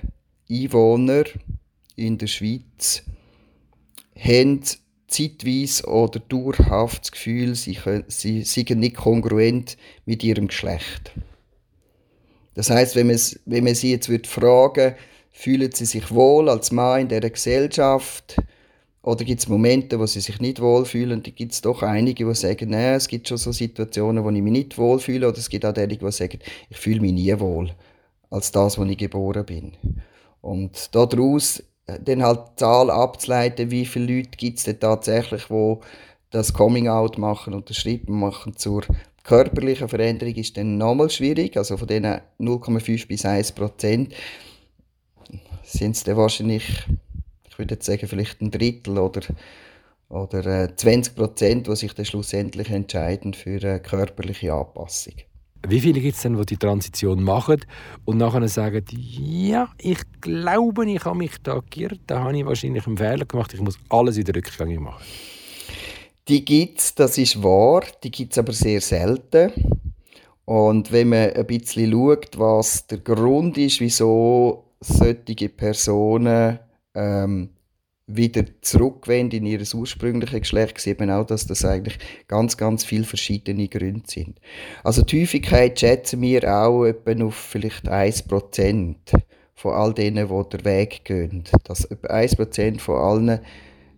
Einwohnern 0.49 1.25
in 1.95 2.17
der 2.17 2.27
Schweiz 2.27 3.03
haben 4.17 4.61
zeitweise 5.07 5.85
oder 5.87 6.19
dauerhaft 6.19 7.03
das 7.03 7.11
Gefühl, 7.11 7.55
sie, 7.55 7.75
können, 7.75 8.03
sie 8.07 8.43
seien 8.43 8.79
nicht 8.79 8.97
kongruent 8.97 9.77
mit 10.05 10.23
ihrem 10.23 10.47
Geschlecht. 10.47 11.11
Das 12.53 12.69
heißt, 12.69 12.95
wenn, 12.95 13.07
wenn 13.45 13.63
man 13.63 13.75
sie 13.75 13.91
jetzt 13.91 14.07
fragen 14.27 14.75
würde, 14.75 14.95
fühlen 15.31 15.71
sie 15.71 15.85
sich 15.85 16.11
wohl 16.11 16.49
als 16.49 16.71
Mann 16.71 17.01
in 17.01 17.07
dieser 17.07 17.29
Gesellschaft, 17.29 18.35
oder 19.01 19.23
gibt 19.23 19.39
es 19.39 19.47
Momente, 19.47 19.97
wo 19.97 20.05
sie 20.05 20.19
sich 20.19 20.39
nicht 20.39 20.59
wohlfühlen? 20.61 21.23
Da 21.23 21.31
gibt 21.31 21.53
es 21.53 21.61
doch 21.61 21.83
einige, 21.83 22.25
die 22.25 22.35
sagen, 22.35 22.69
nee, 22.69 22.95
es 22.95 23.07
gibt 23.07 23.29
schon 23.29 23.37
so 23.37 23.51
Situationen, 23.53 24.23
wo 24.23 24.29
ich 24.29 24.41
mich 24.41 24.51
nicht 24.51 24.77
wohlfühle. 24.77 25.29
Oder 25.29 25.37
es 25.37 25.49
gibt 25.49 25.65
auch 25.65 25.73
diejenigen, 25.73 26.05
die 26.05 26.11
sagen, 26.11 26.39
ich 26.69 26.77
fühle 26.77 26.99
mich 26.99 27.13
nie 27.13 27.39
wohl 27.39 27.71
als 28.29 28.51
das, 28.51 28.77
wo 28.77 28.83
ich 28.83 28.97
geboren 28.97 29.45
bin. 29.45 29.73
Und 30.41 30.93
daraus 30.93 31.63
äh, 31.87 31.99
dann 32.03 32.23
halt 32.23 32.39
die 32.39 32.55
Zahl 32.57 32.89
abzuleiten, 32.89 33.71
wie 33.71 33.85
viele 33.85 34.17
Leute 34.17 34.37
gibt 34.37 34.57
es 34.57 34.65
denn 34.65 34.79
tatsächlich, 34.79 35.49
wo 35.49 35.79
das 36.31 36.53
Coming-out 36.53 37.17
machen 37.17 37.53
und 37.53 37.69
den 37.69 37.75
Schritt 37.75 38.09
machen 38.09 38.55
zur 38.57 38.83
körperlichen 39.23 39.87
Veränderung, 39.87 40.35
ist 40.35 40.57
dann 40.57 40.77
nochmal 40.77 41.09
schwierig. 41.09 41.55
Also 41.57 41.77
von 41.77 41.87
diesen 41.87 42.19
0,5 42.39 43.07
bis 43.07 43.25
1 43.25 43.53
Prozent 43.53 44.13
sind 45.63 45.95
es 45.95 46.03
dann 46.03 46.17
wahrscheinlich 46.17 46.65
ich 46.65 47.08
würde 47.59 47.75
jetzt 47.75 47.85
sagen, 47.85 48.07
vielleicht 48.07 48.41
ein 48.41 48.51
Drittel 48.51 48.97
oder 48.97 49.21
oder 50.09 50.63
äh, 50.63 50.75
20 50.75 51.15
Prozent, 51.15 51.67
die 51.67 51.75
sich 51.75 51.93
dann 51.93 52.05
schlussendlich 52.05 52.69
entscheiden 52.69 53.33
für 53.33 53.59
eine 53.61 53.79
körperliche 53.79 54.53
Anpassung. 54.53 55.13
Wie 55.67 55.81
viele 55.81 55.99
gibt 55.99 56.15
es 56.15 56.21
denn, 56.21 56.37
die 56.37 56.45
die 56.45 56.57
Transition 56.57 57.21
machen 57.21 57.59
und 58.05 58.17
nachher 58.17 58.47
sagen, 58.47 58.83
ja, 58.91 59.69
ich 59.77 59.99
glaube, 60.21 60.89
ich 60.89 61.03
habe 61.03 61.17
mich 61.17 61.33
da 61.43 61.61
geirrt, 61.69 61.99
da 62.07 62.21
habe 62.21 62.37
ich 62.37 62.45
wahrscheinlich 62.45 62.87
einen 62.87 62.97
Fehler 62.97 63.25
gemacht, 63.25 63.53
ich 63.53 63.61
muss 63.61 63.77
alles 63.89 64.15
wieder 64.15 64.33
rückgängig 64.33 64.79
machen? 64.79 65.03
Die 66.29 66.45
gibt 66.45 66.79
es, 66.79 66.95
das 66.95 67.17
ist 67.17 67.43
wahr, 67.43 67.83
die 68.03 68.11
gibt 68.11 68.31
es 68.31 68.37
aber 68.37 68.53
sehr 68.53 68.79
selten. 68.81 69.51
Und 70.45 70.91
wenn 70.91 71.09
man 71.09 71.33
ein 71.33 71.45
bisschen 71.45 71.91
schaut, 71.91 72.39
was 72.39 72.87
der 72.87 72.99
Grund 72.99 73.57
ist, 73.57 73.81
wieso 73.81 74.63
solche 74.79 75.49
Personen 75.49 76.59
ähm, 76.95 77.49
wieder 78.07 78.43
zurückwenden 78.61 79.37
in 79.37 79.45
ihr 79.45 79.61
ursprüngliches 79.73 80.41
Geschlecht, 80.41 80.79
sieht 80.79 80.99
man 80.99 81.11
auch, 81.11 81.25
dass 81.25 81.45
das 81.45 81.63
eigentlich 81.63 81.99
ganz, 82.27 82.57
ganz 82.57 82.83
viele 82.83 83.03
verschiedene 83.03 83.67
Gründe 83.67 84.03
sind. 84.07 84.39
Also 84.83 85.03
die 85.03 85.21
Häufigkeit 85.21 85.79
schätzen 85.79 86.21
wir 86.21 86.43
auch 86.51 86.85
etwa 86.85 87.25
auf 87.25 87.35
vielleicht 87.35 87.87
1% 87.87 88.95
von 89.53 89.73
all 89.73 89.93
denen, 89.93 90.27
die 90.27 90.57
den 90.57 90.65
Weg 90.65 91.05
gehen. 91.05 91.43
Dass 91.65 91.85
etwa 91.85 92.07
1% 92.07 92.79
von 92.79 92.95
allen 92.95 93.39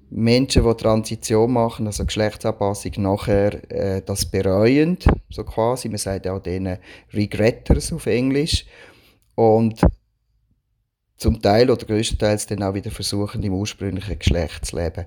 Menschen, 0.09 0.63
die 0.65 0.73
Transition 0.75 1.53
machen, 1.53 1.87
also 1.87 2.05
Geschlechtsanpassung, 2.05 2.91
nachher 2.97 3.71
äh, 3.71 4.01
das 4.01 4.25
bereuen, 4.25 4.97
so 5.29 5.45
quasi. 5.45 5.87
Man 5.87 5.99
sagt 5.99 6.27
auch 6.27 6.39
denen 6.39 6.79
Regretters 7.13 7.93
auf 7.93 8.07
Englisch. 8.07 8.65
Und 9.35 9.79
zum 11.21 11.39
Teil 11.39 11.69
oder 11.69 11.85
größtenteils 11.85 12.47
dann 12.47 12.63
auch 12.63 12.73
wieder 12.73 12.89
versuchen, 12.89 13.43
im 13.43 13.53
ursprünglichen 13.53 14.17
Geschlecht 14.17 14.65
zu 14.65 14.75
leben. 14.75 15.05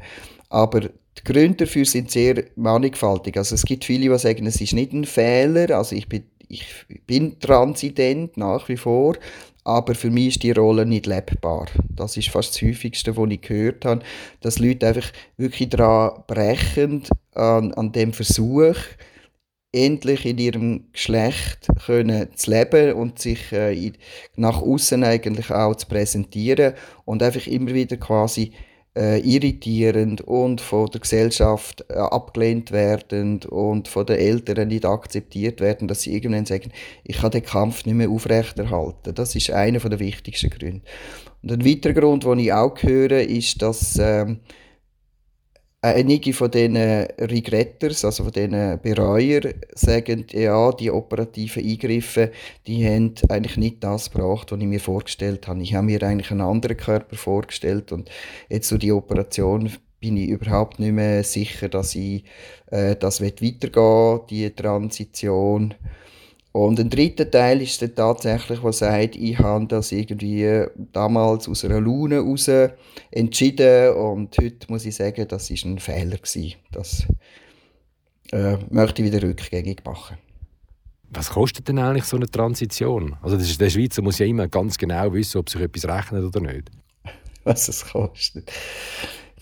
Aber 0.49 0.81
die 0.81 1.25
Gründe 1.25 1.65
dafür 1.65 1.85
sind 1.85 2.11
sehr 2.13 2.45
mannigfaltig. 2.55 3.37
Also 3.37 3.57
es 3.57 3.65
gibt 3.65 3.85
viele, 3.85 4.09
die 4.09 4.19
sagen, 4.19 4.47
es 4.47 4.61
ist 4.61 4.75
nicht 4.75 4.93
ein 4.93 5.05
Fehler, 5.05 5.77
also 5.77 5.97
ich 5.97 6.09
bin, 6.09 6.23
ich 6.49 6.65
bin 7.07 7.41
transident 7.41 8.37
nach 8.37 8.69
wie 8.69 8.77
vor, 8.77 9.17
aber 9.65 9.97
für 9.97 10.11
mich 10.11 10.29
ist 10.29 10.43
die 10.45 10.53
Rolle 10.53 10.87
nicht 10.87 11.07
lebbar. 11.07 11.67
Das 11.89 12.17
ist 12.17 12.29
fast 12.29 12.55
das 12.55 12.63
häufigste, 12.63 13.17
was 13.17 13.31
ich 13.31 13.41
gehört 13.41 13.85
habe, 13.85 14.05
dass 14.41 14.61
Leute 14.61 14.87
einfach 14.87 15.11
wirklich 15.37 15.71
daran 15.71 16.23
brechen, 16.29 17.03
an, 17.33 17.75
an 17.75 17.91
dem 17.91 18.13
Versuch, 18.13 18.77
endlich 19.75 20.25
in 20.25 20.39
ihrem 20.39 20.85
Geschlecht 20.93 21.69
können 21.85 22.29
zu 22.35 22.51
leben 22.51 22.95
und 22.95 23.19
sich 23.19 23.53
äh, 23.53 23.93
nach 24.37 24.63
außen 24.63 25.03
eigentlich 25.03 25.51
auch 25.51 25.75
zu 25.75 25.87
präsentieren 25.87 26.75
und 27.05 27.23
einfach 27.23 27.47
immer 27.47 27.75
wieder 27.75 27.97
quasi 27.97 28.53
äh, 28.97 29.19
irritierend 29.21 30.21
und 30.21 30.61
von 30.61 30.87
der 30.87 31.01
Gesellschaft 31.01 31.85
äh, 31.89 31.95
abgelehnt 31.95 32.71
werden 32.71 33.41
und 33.43 33.89
von 33.89 34.07
den 34.07 34.19
Eltern 34.19 34.69
nicht 34.69 34.87
akzeptiert 34.87 35.61
werden, 35.61 35.89
dass 35.89 36.03
sie 36.03 36.15
irgendwann 36.15 36.47
sagen, 36.47 36.71
ich 37.03 37.19
kann 37.19 37.33
den 37.33 37.43
Kampf 37.43 37.85
nicht 37.85 37.97
mehr 37.97 38.09
aufrechterhalten. 38.09 39.15
Das 39.15 39.35
ist 39.35 39.51
einer 39.51 39.81
der 39.81 39.99
wichtigsten 39.99 40.51
Gründe. 40.51 40.83
Und 41.43 41.53
ein 41.53 41.65
weiterer 41.65 41.93
Grund, 41.93 42.25
den 42.25 42.39
ich 42.39 42.53
auch 42.53 42.81
höre, 42.83 43.21
ist, 43.21 43.61
dass 43.61 43.99
ähm, 44.01 44.39
einige 45.85 46.33
von 46.33 46.51
diesen 46.51 46.77
Regretters, 46.77 48.05
also 48.05 48.25
von 48.25 48.33
diesen 48.33 48.81
Bereuern, 48.81 49.55
sagen, 49.75 50.27
ja, 50.31 50.73
die 50.73 50.91
operativen 50.91 51.65
Eingriffe, 51.65 52.33
die 52.67 52.87
haben 52.87 53.15
eigentlich 53.29 53.57
nicht 53.57 53.85
das 53.85 54.11
gebracht, 54.11 54.51
was 54.51 54.61
ich 54.61 54.67
mir 54.67 54.81
vorgestellt 54.81 55.47
habe. 55.47 55.63
Ich 55.63 55.75
habe 55.75 55.87
mir 55.87 56.03
eigentlich 56.03 56.31
einen 56.31 56.41
anderen 56.41 56.77
Körper 56.77 57.17
vorgestellt 57.17 57.93
und 57.93 58.11
jetzt 58.49 58.69
so 58.69 58.79
die 58.79 58.93
Operation 58.93 59.71
bin 60.01 60.17
ich 60.17 60.29
überhaupt 60.29 60.81
nicht 60.81 60.93
mehr 60.93 61.23
sicher, 61.23 61.69
dass 61.69 61.95
ich 61.95 62.25
äh, 62.71 62.97
das 62.97 63.21
weitergehen 63.21 64.21
die 64.29 64.51
Transition. 64.51 65.75
Und 66.57 66.79
ein 66.79 66.89
dritter 66.89 67.29
Teil 67.29 67.63
ist 67.63 67.83
dann 67.83 67.97
tatsächlich, 67.97 68.61
der 68.61 68.73
sagt, 68.73 69.17
ich 69.17 69.37
habe 69.41 69.67
das 69.67 69.91
irgendwie 69.91 70.65
damals 70.93 71.49
aus 71.49 71.65
einer 71.65 71.81
Laune 71.81 72.15
heraus 72.15 72.49
entschieden 73.11 73.93
und 73.95 74.39
heute 74.39 74.65
muss 74.69 74.87
ich 74.87 74.95
sagen, 74.95 75.27
das 75.27 75.51
ist 75.51 75.65
ein 75.65 75.81
Fehler 75.81 76.17
gewesen. 76.17 76.55
Das 76.71 77.09
äh, 78.31 78.57
möchte 78.71 79.03
ich 79.03 79.13
wieder 79.13 79.27
rückgängig 79.27 79.85
machen. 79.85 80.17
Was 81.11 81.31
kostet 81.31 81.67
denn 81.67 81.81
eigentlich 81.81 82.05
so 82.05 82.17
eine 82.17 82.31
Transition? 82.31 83.17
Also 83.21 83.37
der 83.37 83.71
Schweizer 83.71 84.03
muss 84.03 84.21
ja 84.21 84.27
immer 84.27 84.47
ganz 84.47 84.79
genau 84.79 85.13
wissen, 85.13 85.39
ob 85.39 85.51
sich 85.51 85.61
etwas 85.61 85.89
rechnet 85.89 86.23
oder 86.23 86.41
nicht. 86.41 86.71
Was 87.43 87.67
es 87.67 87.85
kostet. 87.85 88.53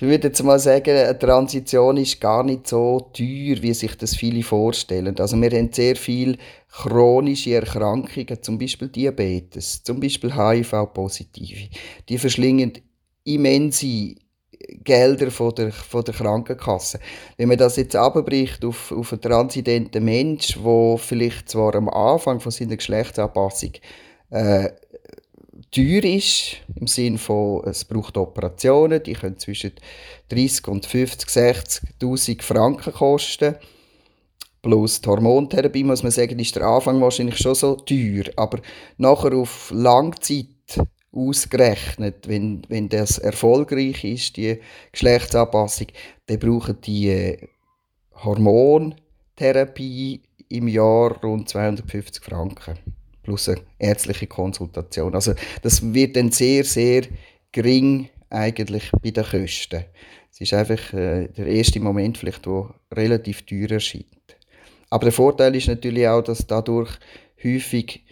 Ich 0.03 0.09
würde 0.09 0.27
jetzt 0.27 0.43
mal 0.43 0.59
sagen, 0.59 0.91
eine 0.91 1.17
Transition 1.17 1.97
ist 1.97 2.21
gar 2.21 2.43
nicht 2.43 2.67
so 2.67 3.09
teuer, 3.13 3.63
wie 3.63 3.73
sich 3.73 3.97
das 3.97 4.17
viele 4.17 4.43
vorstellen. 4.43 5.17
Also 5.21 5.41
wir 5.41 5.51
haben 5.53 5.73
sehr 5.73 5.95
viele 5.95 6.39
chronische 6.69 7.55
Erkrankungen, 7.55 8.43
zum 8.43 8.59
Beispiel 8.59 8.89
Diabetes, 8.89 9.81
zum 9.85 10.01
Beispiel 10.01 10.35
HIV-Positive. 10.35 11.69
Die 12.09 12.19
verschlingen 12.19 12.73
immense 13.23 14.17
Gelder 14.83 15.31
von 15.31 15.55
der, 15.55 15.71
von 15.71 16.03
der 16.03 16.15
Krankenkasse. 16.15 16.99
Wenn 17.37 17.51
man 17.51 17.59
das 17.59 17.77
jetzt 17.77 17.95
abbricht 17.95 18.65
auf, 18.65 18.91
auf 18.91 19.13
einen 19.13 19.21
transidenten 19.21 20.05
Mensch, 20.05 20.59
der 20.61 20.99
vielleicht 20.99 21.49
zwar 21.49 21.77
am 21.77 21.89
Anfang 21.89 22.41
von 22.41 22.51
seiner 22.51 22.75
Geschlechtsanpassung 22.75 23.75
äh, 24.31 24.71
teuer 25.73 26.05
ist, 26.05 26.59
im 26.77 26.87
Sinne 26.87 27.19
von, 27.19 27.65
es 27.65 27.85
braucht 27.85 28.17
Operationen, 28.17 29.03
die 29.03 29.15
können 29.15 29.39
zwischen 29.39 29.73
30 30.29 30.69
und 30.69 30.87
50, 30.87 31.29
60'000 31.29 32.43
Franken 32.43 32.93
kosten. 32.93 33.57
Plus 34.61 35.01
die 35.01 35.09
Hormontherapie, 35.09 35.83
muss 35.83 36.03
man 36.03 36.13
sagen, 36.13 36.39
ist 36.39 36.55
der 36.55 36.65
Anfang 36.65 37.01
wahrscheinlich 37.01 37.39
schon 37.39 37.55
so 37.55 37.75
teuer. 37.75 38.25
Aber 38.37 38.61
nachher 38.99 39.35
auf 39.35 39.73
Langzeit 39.75 40.47
ausgerechnet, 41.11 42.29
wenn, 42.29 42.63
wenn 42.69 42.89
das 42.89 43.19
erfolgreich 43.19 44.05
ist, 44.05 44.37
die 44.37 44.61
Geschlechtsanpassung, 44.93 45.89
dann 46.27 46.39
brauchen 46.39 46.81
die 46.83 47.09
äh, 47.09 47.49
Hormontherapie 48.23 50.23
im 50.49 50.69
Jahr 50.69 51.21
rund 51.23 51.49
250 51.49 52.23
Franken 52.23 52.79
plus 53.23 53.49
eine 53.49 53.61
ärztliche 53.79 54.27
Konsultation. 54.27 55.15
Also 55.15 55.35
das 55.63 55.95
wird 55.95 56.17
dann 56.17 56.31
sehr, 56.33 56.65
sehr 56.65 57.03
gering 57.53 58.09
eigentlich 58.31 58.91
bei 59.03 59.11
den 59.11 59.25
Kosten. 59.25 59.85
Es 60.31 60.41
ist 60.41 60.55
einfach 60.55 60.93
äh, 60.95 61.29
der 61.29 61.47
erste 61.47 61.81
Moment, 61.81 62.19
vielleicht, 62.19 62.47
wo 62.47 62.71
relativ 62.91 63.43
teuer 63.43 63.71
erscheint. 63.73 64.07
Aber 64.91 65.05
der 65.05 65.13
Vorteil 65.13 65.55
ist 65.55 65.69
natürlich 65.69 66.09
auch, 66.09 66.23
dass 66.23 66.47
dadurch 66.47 66.99
häufig 67.43 68.05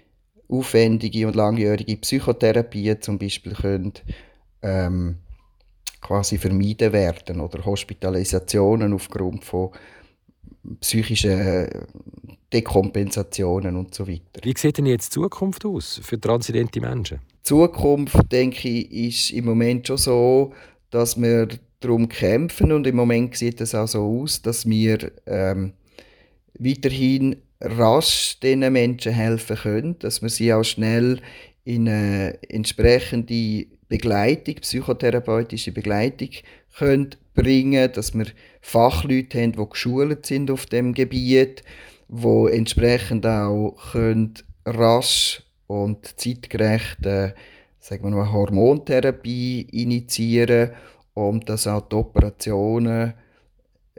aufwendige 0.49 1.27
und 1.27 1.37
langjährige 1.37 1.97
Psychotherapien 1.97 3.01
zum 3.01 3.19
Beispiel 3.19 3.53
können, 3.55 3.93
ähm, 4.63 5.17
quasi 6.01 6.39
vermieden 6.39 6.93
werden 6.93 7.41
oder 7.41 7.65
Hospitalisationen 7.65 8.93
aufgrund 8.93 9.45
von 9.45 9.71
psychischen 10.81 11.69
Dekompensationen 12.53 13.77
und 13.77 13.95
so 13.95 14.07
weiter. 14.07 14.41
Wie 14.43 14.55
sieht 14.57 14.79
denn 14.79 14.87
jetzt 14.87 15.11
die 15.13 15.21
Zukunft 15.21 15.65
aus 15.65 16.01
für 16.03 16.21
transidente 16.21 16.81
Menschen? 16.81 17.21
Die 17.39 17.43
Zukunft, 17.43 18.31
denke 18.31 18.69
ich, 18.69 18.91
ist 18.93 19.31
im 19.31 19.47
Moment 19.47 19.87
schon 19.87 19.97
so, 19.97 20.53
dass 20.91 21.21
wir 21.21 21.49
darum 21.81 22.09
kämpfen 22.09 22.73
und 22.73 22.87
im 22.87 22.97
Moment 22.97 23.37
sieht 23.37 23.61
es 23.61 23.75
auch 23.75 23.89
so 23.89 24.23
aus, 24.23 24.43
dass 24.43 24.69
wir 24.69 25.13
ähm, 25.27 25.73
weiterhin 26.59 27.37
rasch 27.61 28.39
diesen 28.41 28.73
Menschen 28.73 29.13
helfen 29.13 29.57
können, 29.57 29.99
dass 29.99 30.23
wir 30.23 30.29
sie 30.29 30.53
auch 30.53 30.65
schnell 30.65 31.21
in 31.65 31.89
eine 31.89 32.39
entsprechende 32.49 33.67
Begleitung, 33.89 34.57
psychotherapeutische 34.57 35.73
Begleitung 35.73 36.31
können 36.77 37.17
bringen, 37.35 37.93
dass 37.93 38.15
wir 38.15 38.27
Fachleute 38.61 39.41
haben, 39.41 39.53
die 39.53 39.69
geschult 39.69 40.27
sind 40.27 40.51
auf 40.51 40.67
dem 40.67 40.95
Gebiet, 40.95 41.63
wo 42.09 42.49
entsprechend 42.49 43.27
auch 43.27 43.77
können 43.93 44.35
rasch 44.67 45.43
und 45.67 46.19
zeitgerecht 46.21 47.07
äh, 47.07 47.33
sagen 47.81 48.05
wir 48.05 48.11
mal, 48.11 48.33
Hormontherapie 48.33 49.63
initiieren 49.73 50.71
und 51.15 51.49
dass 51.49 51.67
auch 51.67 51.89
die 51.89 51.97
Operationen 51.97 53.15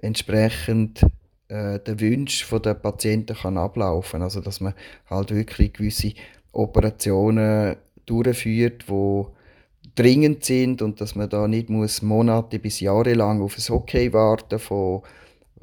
entsprechend 0.01 1.03
äh, 1.47 1.79
den 1.79 1.99
Wünschen 1.99 2.61
der 2.61 2.75
Patienten 2.75 3.35
kann 3.35 3.57
ablaufen 3.57 4.21
Also 4.21 4.39
dass 4.41 4.61
man 4.61 4.73
halt 5.09 5.31
wirklich 5.31 5.73
gewisse 5.73 6.13
Operationen 6.51 7.75
durchführt, 8.05 8.85
die 8.87 9.25
dringend 9.95 10.45
sind 10.45 10.81
und 10.81 11.01
dass 11.01 11.15
man 11.15 11.29
da 11.29 11.47
nicht 11.47 11.69
muss 11.69 12.01
Monate 12.01 12.59
bis 12.59 12.79
Jahre 12.79 13.13
lang 13.13 13.41
auf 13.41 13.57
ein 13.57 13.73
Okay 13.73 14.13
warten 14.13 14.59
von 14.59 15.01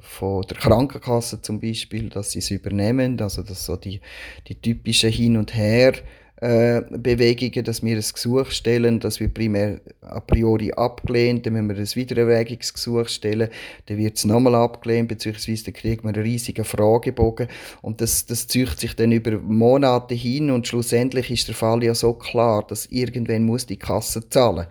von 0.00 0.42
der 0.42 0.56
Krankenkasse 0.56 1.42
zum 1.42 1.60
Beispiel, 1.60 2.08
dass 2.08 2.30
sie 2.30 2.38
es 2.38 2.50
übernehmen, 2.50 3.20
also 3.20 3.42
dass 3.42 3.64
so 3.64 3.76
die, 3.76 4.00
die 4.46 4.54
typischen 4.54 5.10
Hin 5.10 5.36
und 5.36 5.54
Her 5.56 5.94
äh, 6.40 6.82
Bewegungen, 6.90 7.64
dass 7.64 7.82
wir 7.82 7.96
ein 7.96 8.04
Gesuch 8.12 8.50
stellen, 8.50 9.00
das 9.00 9.18
wird 9.18 9.34
primär 9.34 9.80
a 10.02 10.20
priori 10.20 10.72
abgelehnt, 10.72 11.46
dann 11.46 11.54
müssen 11.54 11.68
wir 11.68 11.76
ein 11.76 11.94
Wiedererwägungsgesuch 11.96 13.08
stellen, 13.08 13.48
dann 13.86 13.98
wird 13.98 14.16
es 14.16 14.24
nochmal 14.24 14.54
abgelehnt, 14.54 15.08
beziehungsweise 15.08 15.64
dann 15.64 15.74
kriegt 15.74 16.04
man 16.04 16.14
einen 16.14 16.22
riesigen 16.22 16.64
Fragebogen. 16.64 17.48
Und 17.82 18.00
das, 18.00 18.26
das 18.26 18.46
zieht 18.46 18.78
sich 18.78 18.94
dann 18.94 19.12
über 19.12 19.38
Monate 19.38 20.14
hin 20.14 20.50
und 20.50 20.66
schlussendlich 20.66 21.30
ist 21.30 21.48
der 21.48 21.54
Fall 21.54 21.82
ja 21.82 21.94
so 21.94 22.14
klar, 22.14 22.64
dass 22.66 22.86
irgendwann 22.86 23.44
muss 23.44 23.66
die 23.66 23.78
Kasse 23.78 24.28
zahlen. 24.28 24.66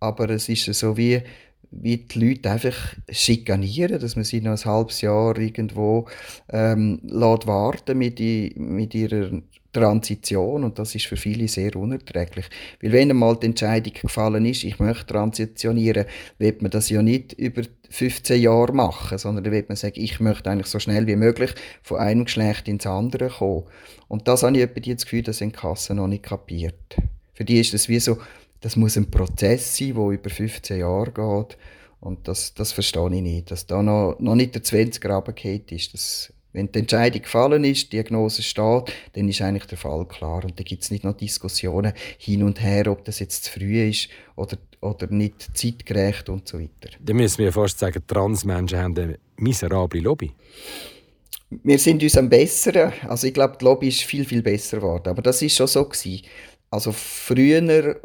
Aber 0.00 0.30
es 0.30 0.48
ist 0.48 0.64
so 0.64 0.96
wie 0.96 1.22
wie 1.72 1.96
die 1.96 2.18
Leute 2.18 2.50
einfach 2.50 2.76
schikanieren, 3.08 3.98
dass 3.98 4.14
man 4.14 4.24
sie 4.24 4.42
noch 4.42 4.52
ein 4.52 4.64
halbes 4.64 5.00
Jahr 5.00 5.38
irgendwo 5.38 6.06
ähm, 6.50 7.00
lässt 7.02 7.46
warten 7.46 7.96
mit, 7.96 8.18
die, 8.18 8.52
mit 8.56 8.94
ihrer 8.94 9.40
Transition 9.72 10.64
und 10.64 10.78
das 10.78 10.94
ist 10.94 11.06
für 11.06 11.16
viele 11.16 11.48
sehr 11.48 11.74
unerträglich. 11.76 12.46
Weil 12.80 12.92
wenn 12.92 13.10
einmal 13.10 13.36
die 13.36 13.46
Entscheidung 13.46 13.94
gefallen 13.94 14.44
ist, 14.44 14.64
ich 14.64 14.78
möchte 14.78 15.06
transitionieren, 15.06 16.04
wird 16.38 16.62
man 16.62 16.70
das 16.70 16.90
ja 16.90 17.02
nicht 17.02 17.32
über 17.32 17.62
15 17.88 18.40
Jahre 18.40 18.72
machen, 18.72 19.18
sondern 19.18 19.44
dann 19.44 19.52
wird 19.52 19.68
man 19.68 19.76
sagen, 19.76 20.00
ich 20.00 20.20
möchte 20.20 20.50
eigentlich 20.50 20.66
so 20.66 20.78
schnell 20.78 21.06
wie 21.06 21.16
möglich 21.16 21.54
von 21.82 21.98
einem 21.98 22.24
Geschlecht 22.24 22.68
ins 22.68 22.86
andere 22.86 23.28
kommen. 23.28 23.64
Und 24.08 24.28
das 24.28 24.42
habe 24.42 24.58
ich 24.58 24.68
das 24.96 25.04
Gefühl, 25.04 25.22
dass 25.22 25.40
in 25.40 25.52
Kassen 25.52 25.96
noch 25.96 26.08
nicht 26.08 26.22
kapiert. 26.22 26.96
Für 27.34 27.44
die 27.44 27.60
ist 27.60 27.72
das 27.72 27.88
wie 27.88 28.00
so, 28.00 28.18
das 28.60 28.76
muss 28.76 28.96
ein 28.96 29.10
Prozess 29.10 29.76
sein, 29.76 29.94
der 29.94 30.08
über 30.08 30.30
15 30.30 30.78
Jahre 30.78 31.10
geht. 31.10 31.58
Und 32.00 32.26
das, 32.26 32.54
das 32.54 32.72
verstehe 32.72 33.14
ich 33.14 33.22
nicht, 33.22 33.50
dass 33.50 33.66
da 33.66 33.82
noch, 33.82 34.16
noch 34.18 34.34
nicht 34.34 34.54
der 34.54 34.62
20 34.62 35.04
runtergefallen 35.04 35.62
ist. 35.70 35.94
Das, 35.94 36.32
wenn 36.52 36.70
die 36.70 36.80
Entscheidung 36.80 37.22
gefallen 37.22 37.64
ist, 37.64 37.84
die 37.84 37.96
Diagnose 37.96 38.42
steht, 38.42 38.92
dann 39.14 39.28
ist 39.28 39.40
eigentlich 39.40 39.66
der 39.66 39.78
Fall 39.78 40.06
klar. 40.06 40.44
Und 40.44 40.58
da 40.58 40.62
gibt 40.62 40.82
es 40.82 40.90
nicht 40.90 41.04
noch 41.04 41.16
Diskussionen 41.16 41.92
hin 42.18 42.42
und 42.42 42.62
her, 42.62 42.88
ob 42.88 43.04
das 43.04 43.18
jetzt 43.20 43.44
zu 43.44 43.52
früh 43.52 43.88
ist 43.88 44.08
oder, 44.36 44.58
oder 44.80 45.06
nicht 45.08 45.56
zeitgerecht 45.56 46.28
und 46.28 46.46
so 46.46 46.60
weiter. 46.60 46.90
Dann 47.00 47.16
müssen 47.16 47.38
wir 47.38 47.52
fast 47.52 47.78
sagen, 47.78 48.02
Transmenschen 48.06 48.78
haben 48.78 48.98
eine 48.98 49.18
miserable 49.36 50.00
Lobby. 50.00 50.32
Wir 51.62 51.78
sind 51.78 52.02
uns 52.02 52.16
am 52.16 52.28
Besseren. 52.28 52.92
Also 53.08 53.26
ich 53.26 53.34
glaube, 53.34 53.56
die 53.58 53.64
Lobby 53.64 53.88
ist 53.88 54.02
viel, 54.02 54.24
viel 54.24 54.42
besser 54.42 54.78
geworden. 54.78 55.08
Aber 55.08 55.22
das 55.22 55.40
ist 55.42 55.56
schon 55.56 55.66
so 55.66 55.84
gewesen. 55.84 56.22
Also 56.70 56.92
früher 56.92 58.00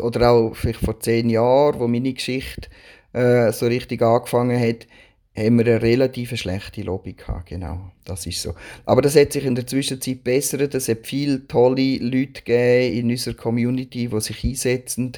oder 0.00 0.30
auch 0.30 0.54
vielleicht 0.54 0.80
vor 0.80 1.00
zehn 1.00 1.30
Jahren, 1.30 1.80
wo 1.80 1.88
meine 1.88 2.12
Geschichte 2.12 2.68
äh, 3.12 3.52
so 3.52 3.66
richtig 3.66 4.02
angefangen 4.02 4.60
hat, 4.60 4.86
haben 5.36 5.58
wir 5.58 5.66
eine 5.66 5.82
relativ 5.82 6.36
schlechte 6.36 6.82
Lobby 6.82 7.12
gehabt, 7.12 7.46
genau. 7.50 7.92
Das 8.04 8.26
ist 8.26 8.42
so. 8.42 8.54
Aber 8.84 9.00
das 9.00 9.14
hat 9.14 9.32
sich 9.32 9.44
in 9.44 9.54
der 9.54 9.66
Zwischenzeit 9.66 10.24
bessert. 10.24 10.74
Es 10.74 10.88
hat 10.88 11.06
viele 11.06 11.46
tolle 11.46 11.98
Leute 11.98 12.42
gegeben 12.42 12.98
in 12.98 13.10
unserer 13.10 13.34
Community, 13.34 14.08
die 14.08 14.20
sich 14.20 14.44
einsetzen, 14.44 15.12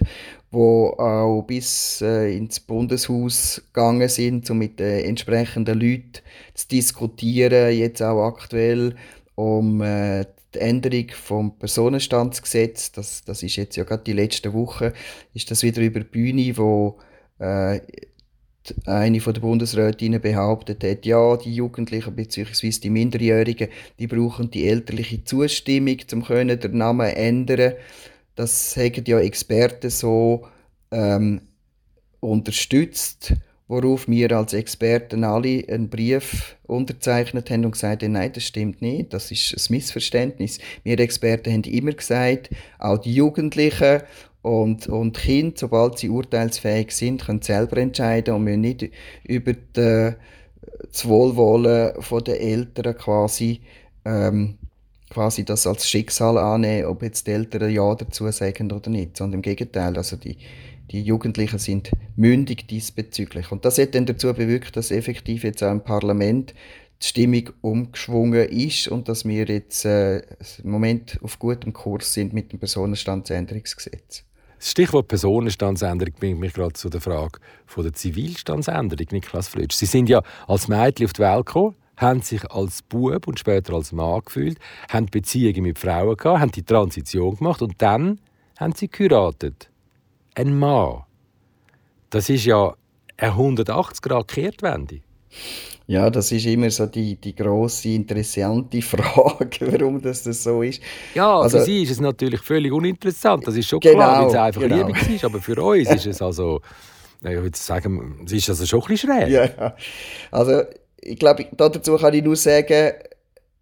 die 0.53 0.57
auch 0.57 1.45
bis 1.47 2.03
äh, 2.03 2.37
ins 2.37 2.61
Bundeshaus 2.61 3.63
gegangen 3.73 4.09
sind, 4.09 4.51
um 4.51 4.59
mit 4.59 4.79
den 4.81 5.05
entsprechenden 5.07 5.81
Leuten 5.81 6.21
zu 6.53 6.69
diskutieren, 6.69 7.75
jetzt 7.75 8.03
auch 8.03 8.27
aktuell 8.27 8.95
um 9.35 9.81
äh, 9.81 10.27
die 10.55 10.59
Änderung 10.59 11.07
vom 11.11 11.59
Personenstandsgesetz. 11.59 12.93
Das, 12.93 13.25
das 13.25 13.43
ist 13.43 13.57
jetzt 13.57 13.77
ja 13.77 13.85
gerade 13.85 14.05
die 14.05 14.13
letzte 14.13 14.53
Woche, 14.53 14.93
ist 15.33 15.51
das 15.51 15.63
wieder 15.63 15.81
über 15.81 16.01
die 16.01 16.07
Bühne, 16.07 16.57
wo 16.59 16.99
äh, 17.39 17.81
eine 18.87 19.21
von 19.21 19.35
der 19.35 19.41
Bundesrätinnen 19.41 20.21
behauptet 20.21 20.85
hat, 20.85 21.05
ja, 21.05 21.37
die 21.37 21.55
Jugendlichen 21.55 22.15
bzw. 22.15 22.71
die 22.71 22.91
Minderjährigen, 22.91 23.69
die 23.99 24.07
brauchen 24.07 24.51
die 24.51 24.69
elterliche 24.69 25.25
Zustimmung, 25.25 25.99
um 26.13 26.25
können 26.25 26.59
den 26.59 26.79
Namen 26.79 27.09
ändern. 27.09 27.75
Das 28.35 28.77
haben 28.77 29.05
ja 29.07 29.19
Experten 29.19 29.91
so 29.91 30.47
ähm, 30.91 31.41
unterstützt, 32.21 33.35
worauf 33.69 34.07
wir 34.09 34.33
als 34.33 34.53
Experten 34.53 35.25
alle 35.25 35.65
einen 35.69 35.89
Brief 35.89 36.57
unterzeichnet 36.65 37.51
haben 37.51 37.65
und 37.65 37.73
gesagt 37.73 38.03
haben, 38.03 38.13
nein, 38.13 38.33
das 38.33 38.45
stimmt 38.45 38.83
nicht, 38.83 39.13
das 39.13 39.31
ist 39.31 39.55
ein 39.57 39.75
Missverständnis. 39.75 40.59
Wir 40.85 41.01
Experten 41.01 41.53
haben 41.53 41.65
immer 41.65 41.93
gesagt, 41.93 42.51
auch 42.79 42.99
die 42.99 43.15
Jugendlichen 43.15 44.03
und, 44.43 44.89
und 44.89 45.17
Kinder, 45.17 45.55
sobald 45.57 45.99
sie 45.99 46.09
urteilsfähig 46.09 46.91
sind, 46.91 47.25
können 47.25 47.43
selber 47.43 47.77
entscheiden 47.77 48.35
und 48.35 48.45
müssen 48.45 48.61
nicht 48.61 48.91
über 49.25 49.53
die, 49.53 50.15
das 50.91 51.07
Wohlwollen 51.07 51.93
der 52.27 52.41
Eltern 52.41 52.97
quasi, 52.97 53.61
ähm, 54.05 54.59
quasi 55.11 55.45
das 55.45 55.67
als 55.67 55.89
Schicksal 55.89 56.39
annehmen, 56.39 56.87
ob 56.87 57.03
jetzt 57.03 57.27
die 57.29 57.33
Eltern 57.33 57.71
Ja 57.71 57.95
dazu 57.95 58.29
sagen 58.33 58.73
oder 58.73 58.91
nicht, 58.91 59.17
sondern 59.17 59.39
im 59.39 59.43
Gegenteil, 59.43 59.97
also 59.97 60.17
die, 60.17 60.37
die 60.91 61.03
Jugendlichen 61.03 61.59
sind 61.59 61.93
mündig 62.17 62.67
diesbezüglich. 62.67 63.53
Und 63.53 63.65
das 63.65 63.79
hat 63.79 63.95
dann 63.95 64.07
dazu 64.07 64.35
bewirkt, 64.35 64.77
dass 64.77 64.91
effektiv 64.91 65.45
jetzt 65.45 65.63
auch 65.63 65.71
im 65.71 65.85
Parlament 65.85 66.53
die 67.01 67.07
Stimmung 67.07 67.51
umgeschwungen 67.61 68.49
ist 68.49 68.89
und 68.89 69.09
dass 69.09 69.25
wir 69.25 69.45
jetzt 69.47 69.85
äh, 69.85 70.19
im 70.63 70.71
Moment 70.71 71.19
auf 71.23 71.39
gutem 71.39 71.73
Kurs 71.73 72.13
sind 72.13 72.33
mit 72.33 72.53
dem 72.53 72.59
Personenstandsänderungsgesetz. 72.59 74.25
Das 74.63 74.71
Stichwort 74.71 75.09
Personenstandsänderung 75.09 76.15
bringt 76.21 76.39
mich 76.39 76.53
gerade 76.53 76.75
zu 76.75 76.89
der 76.89 77.01
Frage 77.01 77.41
von 77.67 77.83
der 77.83 77.95
Zivilstandsänderung, 77.95 79.09
Niklas 79.11 79.49
Flötsch. 79.49 79.75
Sie 79.75 79.87
sind 79.87 80.09
ja 80.09 80.23
als 80.47 80.69
Mädchen 80.69 81.07
auf 81.07 81.13
die 81.13 81.23
Welt 81.23 81.47
gekommen, 81.47 81.75
haben 81.97 82.23
sich 82.23 82.49
als 82.49 82.81
Bub 82.83 83.27
und 83.27 83.41
später 83.41 83.75
als 83.75 83.91
Mann 83.91 84.21
gefühlt, 84.25 84.61
haben 84.89 85.07
Beziehungen 85.07 85.65
mit 85.65 85.81
Frauen 85.81 86.17
gehabt, 86.17 86.39
haben 86.39 86.53
die 86.53 86.63
Transition 86.63 87.35
gemacht 87.35 87.61
und 87.61 87.83
dann 87.83 88.21
haben 88.57 88.73
sie 88.73 88.87
geheiratet. 88.87 89.69
Ein 90.37 90.57
Mann. 90.57 91.03
Das 92.11 92.29
ist 92.29 92.45
ja 92.45 92.77
eine 93.17 93.33
180 93.33 94.01
Grad 94.01 94.29
Kehrtwende. 94.29 95.01
Ja, 95.87 96.11
das 96.11 96.31
ist 96.33 96.47
immer 96.47 96.71
so 96.71 96.87
die, 96.87 97.17
die 97.17 97.35
grosse, 97.35 97.91
interessante 97.91 98.81
Frage, 98.83 99.73
warum 99.73 100.01
das, 100.01 100.23
das 100.23 100.43
so 100.43 100.63
ist. 100.63 100.81
Ja, 101.15 101.41
also, 101.41 101.59
für 101.59 101.65
sie 101.65 101.83
ist 101.83 101.91
es 101.91 102.01
natürlich 102.01 102.41
völlig 102.41 102.73
uninteressant, 102.73 103.47
das 103.47 103.57
ist 103.57 103.69
schon 103.69 103.81
genau, 103.81 103.97
klar, 103.97 104.23
weil 104.23 104.29
es 104.29 104.35
einfach 104.35 104.61
genau. 104.63 104.87
Liebe 104.87 105.15
ist, 105.15 105.25
aber 105.25 105.41
für 105.41 105.63
uns 105.63 105.91
ist 105.91 106.07
es 106.07 106.23
also, 106.23 106.61
ich 107.21 107.31
würde 107.31 107.59
sagen, 107.59 108.23
es 108.25 108.33
ist 108.33 108.49
also 108.49 108.65
schon 108.65 108.83
ein 108.83 108.89
bisschen 108.89 109.11
schräg. 109.11 109.29
Ja, 109.29 109.75
also 110.31 110.63
ich 111.03 111.19
glaube, 111.19 111.47
dazu 111.53 111.97
kann 111.97 112.15
ich 112.15 112.23
nur 112.23 112.37
sagen, 112.37 112.93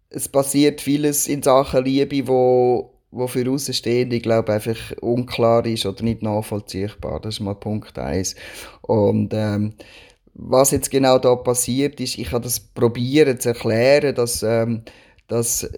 es 0.09 0.27
passiert 0.29 0.81
vieles 0.81 1.27
in 1.27 1.41
Sachen 1.41 1.83
Liebe, 1.83 2.27
wo, 2.27 2.93
wo 3.11 3.27
für 3.27 3.49
Außenstehende, 3.49 4.17
ich 4.17 4.23
glaube, 4.23 4.53
einfach 4.53 4.77
unklar 5.01 5.65
ist 5.65 5.85
oder 5.85 6.03
nicht 6.03 6.21
nachvollziehbar. 6.21 7.19
Das 7.19 7.35
ist 7.35 7.39
mal 7.39 7.55
Punkt 7.55 7.97
1. 7.97 8.35
Und 8.81 9.33
ähm, 9.33 9.73
was 10.33 10.71
jetzt 10.71 10.91
genau 10.91 11.17
da 11.19 11.35
passiert 11.35 11.99
ist, 11.99 12.17
ich 12.17 12.31
habe 12.31 12.43
das 12.43 12.59
probieren 12.59 13.39
zu 13.39 13.49
erklären, 13.49 14.15
dass, 14.15 14.43
ähm, 14.43 14.83
dass 15.27 15.69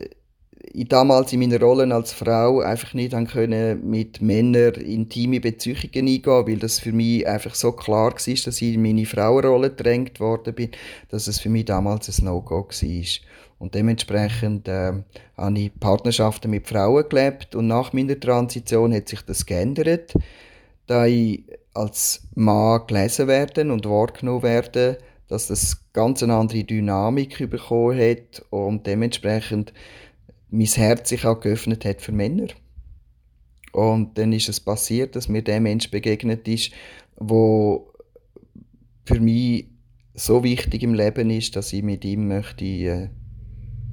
ich 0.73 0.87
damals 0.87 1.31
in 1.33 1.39
meiner 1.39 1.59
Rolle 1.59 1.93
als 1.93 2.13
Frau 2.13 2.61
einfach 2.61 2.93
nicht 2.93 3.13
können 3.31 3.87
mit 3.87 4.21
Männern 4.21 4.73
intime 4.73 5.39
Beziehungen 5.39 5.81
eingehen, 5.93 6.23
weil 6.25 6.57
das 6.57 6.79
für 6.79 6.91
mich 6.91 7.27
einfach 7.27 7.53
so 7.53 7.71
klar 7.71 8.13
war, 8.13 8.13
dass 8.13 8.27
ich 8.61 8.73
in 8.73 8.81
meine 8.81 9.05
Frauenrolle 9.05 9.69
gedrängt 9.69 10.19
worden 10.19 10.55
bin, 10.55 10.71
dass 11.09 11.27
es 11.27 11.39
für 11.39 11.49
mich 11.49 11.65
damals 11.65 12.09
ein 12.09 12.25
No-Go 12.25 12.67
war. 12.69 13.05
Und 13.59 13.75
dementsprechend 13.75 14.67
äh, 14.67 14.93
habe 15.37 15.59
ich 15.59 15.79
Partnerschaften 15.79 16.49
mit 16.49 16.67
Frauen 16.67 17.07
gelebt 17.07 17.55
und 17.55 17.67
nach 17.67 17.93
meiner 17.93 18.19
Transition 18.19 18.93
hat 18.93 19.07
sich 19.07 19.21
das 19.21 19.45
geändert, 19.45 20.13
da 20.87 21.05
ich 21.05 21.43
als 21.73 22.27
Mann 22.35 22.85
gelesen 22.87 23.27
werden 23.27 23.71
und 23.71 23.85
wahrgenommen 23.85 24.43
werden, 24.43 24.97
dass 25.27 25.47
das 25.47 25.91
ganz 25.93 26.21
eine 26.21 26.35
andere 26.35 26.63
Dynamik 26.63 27.49
bekommen 27.49 27.99
hat 27.99 28.45
und 28.49 28.85
dementsprechend 28.85 29.73
mein 30.49 30.67
Herz 30.67 31.09
sich 31.09 31.25
auch 31.25 31.39
geöffnet 31.39 31.85
hat 31.85 32.01
für 32.01 32.11
Männer. 32.11 32.47
Und 33.71 34.17
dann 34.19 34.33
ist 34.33 34.49
es 34.49 34.59
passiert, 34.59 35.15
dass 35.15 35.29
mir 35.29 35.41
der 35.41 35.59
Mensch 35.59 35.89
begegnet 35.89 36.47
ist, 36.47 36.71
wo 37.15 37.91
für 39.05 39.19
mich 39.19 39.67
so 40.13 40.43
wichtig 40.43 40.83
im 40.83 40.93
Leben 40.93 41.31
ist, 41.31 41.55
dass 41.55 41.73
ich 41.73 41.81
mit 41.81 42.05
ihm 42.05 42.27
möchte 42.27 42.65
äh, 42.65 43.09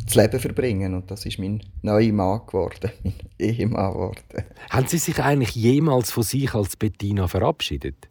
das 0.05 0.15
Leben 0.15 0.41
verbringen. 0.41 0.95
Und 0.95 1.11
das 1.11 1.27
ist 1.27 1.39
mein 1.39 1.63
neuer 1.83 2.13
Mann 2.13 2.41
geworden, 2.47 2.91
mein 3.05 3.15
Ehemann 3.39 3.93
geworden. 3.93 4.45
Haben 4.71 4.87
Sie 4.87 4.99
sich 4.99 5.19
eigentlich 5.19 5.55
jemals 5.55 6.11
von 6.11 6.23
sich 6.23 6.55
als 6.55 6.77
Bettina 6.77 7.29
verabschiedet? 7.29 8.09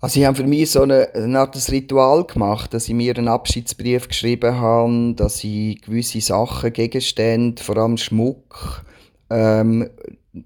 Also 0.00 0.14
sie 0.14 0.26
haben 0.26 0.36
für 0.36 0.44
mich 0.44 0.70
so 0.70 0.82
eine, 0.82 1.12
eine 1.12 1.40
Art 1.40 1.56
Ritual 1.72 2.24
gemacht, 2.24 2.72
dass 2.72 2.84
sie 2.84 2.94
mir 2.94 3.16
einen 3.16 3.26
Abschiedsbrief 3.26 4.06
geschrieben 4.06 4.54
haben, 4.54 5.16
dass 5.16 5.38
sie 5.38 5.80
gewisse 5.84 6.20
Sachen, 6.20 6.72
Gegenstände, 6.72 7.60
vor 7.60 7.78
allem 7.78 7.96
Schmuck, 7.96 8.84
ähm, 9.28 9.90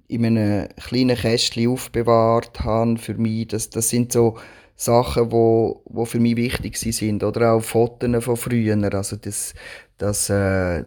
in 0.08 0.24
einem 0.24 0.68
kleinen 0.76 1.16
Kästchen 1.16 1.68
aufbewahrt 1.68 2.60
haben 2.60 2.96
für 2.96 3.14
mich. 3.14 3.48
Das, 3.48 3.68
das 3.68 3.90
sind 3.90 4.12
so 4.12 4.38
Sachen, 4.74 5.30
wo, 5.30 5.82
wo 5.84 6.06
für 6.06 6.18
mich 6.18 6.36
wichtig 6.36 6.78
sind. 6.78 7.22
Oder 7.22 7.52
auch 7.52 7.60
Fotos 7.60 8.24
von 8.24 8.36
früher. 8.36 8.94
Also 8.94 9.16
das, 9.16 9.54
das, 10.02 10.28
äh, 10.30 10.84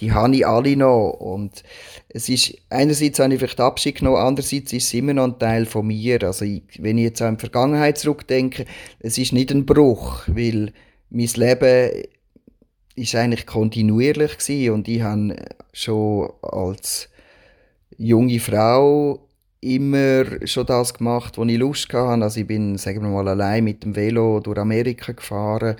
die 0.00 0.12
habe 0.12 0.34
ich 0.34 0.46
alle 0.46 0.76
noch. 0.76 1.10
Und 1.10 1.62
es 2.08 2.28
ist, 2.28 2.56
einerseits 2.68 3.18
habe 3.18 3.32
ich 3.32 3.38
vielleicht 3.38 3.60
Abschied 3.60 3.96
genommen, 3.96 4.18
andererseits 4.18 4.72
ist 4.72 4.86
es 4.86 4.94
immer 4.94 5.14
noch 5.14 5.24
ein 5.24 5.38
Teil 5.38 5.66
von 5.66 5.86
mir. 5.86 6.22
Also 6.22 6.44
ich, 6.44 6.62
wenn 6.78 6.98
ich 6.98 7.04
jetzt 7.04 7.22
an 7.22 7.36
die 7.36 7.40
Vergangenheit 7.40 7.98
zurückdenke, 7.98 8.66
es 8.98 9.18
ist 9.18 9.32
nicht 9.32 9.50
ein 9.52 9.66
Bruch, 9.66 10.24
weil 10.26 10.72
mein 11.10 11.28
Leben 11.34 12.04
ist 12.96 13.14
eigentlich 13.14 13.46
kontinuierlich 13.46 14.38
gewesen 14.38 14.74
und 14.74 14.88
ich 14.88 15.00
habe 15.00 15.36
schon 15.72 16.30
als 16.42 17.08
junge 17.96 18.40
Frau 18.40 19.29
immer 19.62 20.46
schon 20.46 20.64
das 20.64 20.94
gemacht, 20.94 21.36
wo 21.36 21.44
ich 21.44 21.58
Lust 21.58 21.92
hatte. 21.92 22.22
Also 22.22 22.40
ich 22.40 22.46
bin, 22.46 22.78
sagen 22.78 23.02
wir 23.02 23.10
mal, 23.10 23.28
allein 23.28 23.64
mit 23.64 23.84
dem 23.84 23.94
Velo 23.94 24.40
durch 24.40 24.58
Amerika 24.58 25.12
gefahren. 25.12 25.76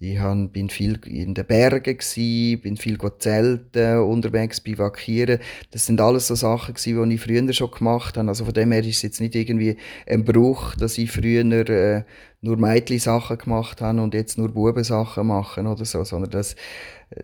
Ich 0.00 0.18
bin 0.52 0.68
viel 0.68 1.00
in 1.06 1.32
den 1.32 1.46
Bergen 1.46 1.96
gewesen, 1.96 2.60
bin 2.60 2.76
viel 2.76 2.98
zelten, 3.18 4.00
unterwegs 4.00 4.60
bivakieren. 4.60 5.38
Das 5.70 5.86
sind 5.86 6.00
alles 6.00 6.26
so 6.26 6.34
Sachen 6.34 6.74
gewesen, 6.74 7.08
die 7.08 7.14
ich 7.14 7.20
früher 7.22 7.52
schon 7.52 7.70
gemacht 7.70 8.18
habe. 8.18 8.28
Also 8.28 8.44
von 8.44 8.54
dem 8.54 8.72
her 8.72 8.80
ist 8.80 8.96
es 8.96 9.02
jetzt 9.02 9.20
nicht 9.20 9.34
irgendwie 9.34 9.76
ein 10.06 10.24
Bruch, 10.24 10.74
dass 10.74 10.98
ich 10.98 11.10
früher 11.10 11.42
äh, 11.70 12.04
nur 12.42 12.56
Mädchen-Sachen 12.56 13.38
gemacht 13.38 13.80
habe 13.80 14.02
und 14.02 14.14
jetzt 14.14 14.36
nur 14.36 14.48
Bubensachen 14.48 15.26
machen 15.28 15.66
oder 15.66 15.84
so, 15.84 16.02
sondern 16.04 16.32
das, 16.32 16.56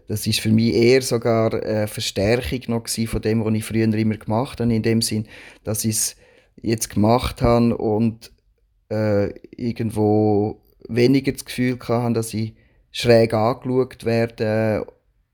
das 0.07 0.27
ist 0.27 0.41
für 0.41 0.51
mich 0.51 0.75
eher 0.75 1.03
sogar 1.03 1.53
eine 1.53 1.89
Verstärkung 1.89 2.61
noch 2.69 2.89
von 2.89 3.21
dem, 3.21 3.45
was 3.45 3.55
ich 3.55 3.65
früher 3.65 3.93
immer 3.93 4.17
gemacht 4.17 4.61
habe, 4.61 4.73
in 4.73 4.83
dem 4.83 5.03
Sinn, 5.03 5.27
dass 5.65 5.85
ich 5.85 5.97
es 5.97 6.17
jetzt 6.63 6.91
gemacht 6.91 7.43
habe 7.43 7.77
und 7.77 8.31
äh, 8.91 9.31
irgendwo 9.57 10.61
weniger 10.89 11.33
das 11.33 11.45
Gefühl 11.45 11.79
hatte, 11.81 12.15
dass 12.15 12.33
ich 12.33 12.55
schräg 12.93 13.35
angeschaut 13.35 14.05
werde 14.05 14.87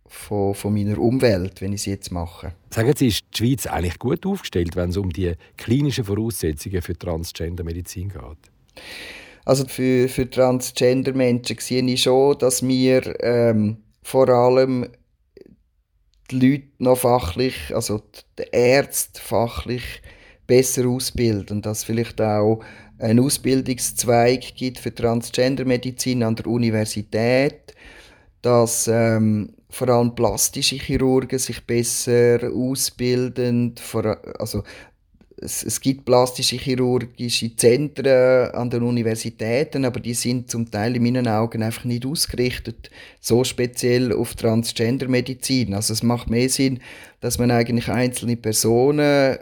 von, 0.06 0.54
von 0.54 0.72
meiner 0.72 0.98
Umwelt, 0.98 1.60
wenn 1.60 1.72
ich 1.72 1.82
es 1.82 1.86
jetzt 1.86 2.10
mache. 2.10 2.54
Sagen 2.70 2.92
Sie, 2.96 3.08
ist 3.08 3.24
die 3.34 3.38
Schweiz 3.38 3.66
eigentlich 3.66 3.98
gut 3.98 4.24
aufgestellt, 4.24 4.76
wenn 4.76 4.90
es 4.90 4.96
um 4.96 5.10
die 5.10 5.34
klinischen 5.56 6.04
Voraussetzungen 6.04 6.80
für 6.80 6.96
Transgender-Medizin 6.96 8.08
geht? 8.08 8.82
Also 9.44 9.66
für, 9.66 10.08
für 10.08 10.28
Transgender-Menschen 10.28 11.58
sehe 11.58 11.82
ich 11.82 12.02
schon, 12.02 12.38
dass 12.38 12.66
wir 12.66 13.14
ähm, 13.22 13.78
vor 14.02 14.28
allem 14.28 14.88
die 16.30 16.38
Leute 16.38 16.68
noch 16.78 16.98
fachlich, 16.98 17.74
also 17.74 18.02
die 18.38 18.44
Ärzte 18.52 19.20
fachlich 19.20 20.02
besser 20.46 20.86
ausbilden. 20.86 21.60
Dass 21.60 21.84
vielleicht 21.84 22.20
auch 22.20 22.60
ein 22.98 23.20
Ausbildungszweig 23.20 24.54
gibt 24.54 24.78
für 24.78 24.94
Transgender-Medizin 24.94 26.22
an 26.22 26.36
der 26.36 26.46
Universität, 26.46 27.74
dass 28.40 28.88
ähm, 28.88 29.54
vor 29.68 29.88
allem 29.88 30.14
plastische 30.14 30.76
Chirurgen 30.76 31.38
sich 31.38 31.66
besser 31.66 32.50
ausbilden, 32.52 33.74
also 34.38 34.62
es, 35.36 35.62
es 35.62 35.80
gibt 35.80 36.04
plastische 36.04 36.56
chirurgische 36.56 37.54
Zentren 37.56 38.50
an 38.52 38.70
den 38.70 38.82
Universitäten, 38.82 39.84
aber 39.84 40.00
die 40.00 40.14
sind 40.14 40.50
zum 40.50 40.70
Teil 40.70 40.96
in 40.96 41.02
meinen 41.02 41.28
Augen 41.28 41.62
einfach 41.62 41.84
nicht 41.84 42.06
ausgerichtet, 42.06 42.90
so 43.20 43.44
speziell 43.44 44.12
auf 44.12 44.34
Transgender-Medizin. 44.34 45.74
Also 45.74 45.92
es 45.92 46.02
macht 46.02 46.30
mehr 46.30 46.48
Sinn, 46.48 46.80
dass 47.20 47.38
man 47.38 47.50
eigentlich 47.50 47.88
einzelne 47.88 48.36
Personen 48.36 49.38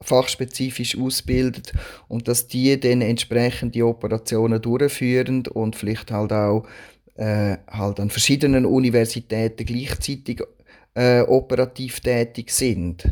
fachspezifisch 0.00 0.98
ausbildet 0.98 1.72
und 2.08 2.28
dass 2.28 2.48
die 2.48 2.78
dann 2.78 3.02
entsprechend 3.02 3.74
die 3.74 3.82
Operationen 3.82 4.60
durchführen 4.60 5.46
und 5.46 5.76
vielleicht 5.76 6.10
halt 6.10 6.32
auch 6.32 6.66
äh, 7.14 7.56
halt 7.68 8.00
an 8.00 8.10
verschiedenen 8.10 8.66
Universitäten 8.66 9.64
gleichzeitig 9.64 10.42
äh, 10.94 11.20
operativ 11.20 12.00
tätig 12.00 12.50
sind. 12.50 13.04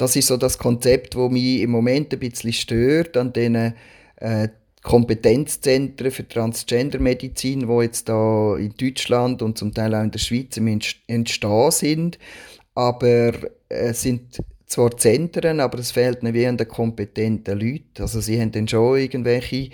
Das 0.00 0.16
ist 0.16 0.28
so 0.28 0.38
das 0.38 0.56
Konzept, 0.56 1.14
wo 1.14 1.28
mich 1.28 1.60
im 1.60 1.72
Moment 1.72 2.10
ein 2.14 2.20
bisschen 2.20 2.54
stört 2.54 3.18
an 3.18 3.34
den 3.34 3.74
äh, 4.16 4.48
Kompetenzzentren 4.82 6.10
für 6.10 6.26
Transgender-Medizin, 6.26 7.68
wo 7.68 7.82
jetzt 7.82 8.08
da 8.08 8.56
in 8.56 8.72
Deutschland 8.80 9.42
und 9.42 9.58
zum 9.58 9.74
Teil 9.74 9.94
auch 9.94 10.02
in 10.02 10.10
der 10.10 10.18
Schweiz 10.18 10.56
Entstehen 10.56 11.70
sind. 11.70 12.18
Aber 12.74 13.32
es 13.68 14.00
sind 14.00 14.38
zwar 14.64 14.96
Zentren, 14.96 15.60
aber 15.60 15.78
es 15.80 15.90
fehlt 15.90 16.22
nicht 16.22 16.32
wie 16.32 16.46
an 16.46 16.56
den 16.56 16.68
kompetenten 16.68 17.60
Leuten. 17.60 18.00
Also 18.00 18.22
sie 18.22 18.40
haben 18.40 18.52
dann 18.52 18.68
schon 18.68 18.98
irgendwelche 18.98 19.68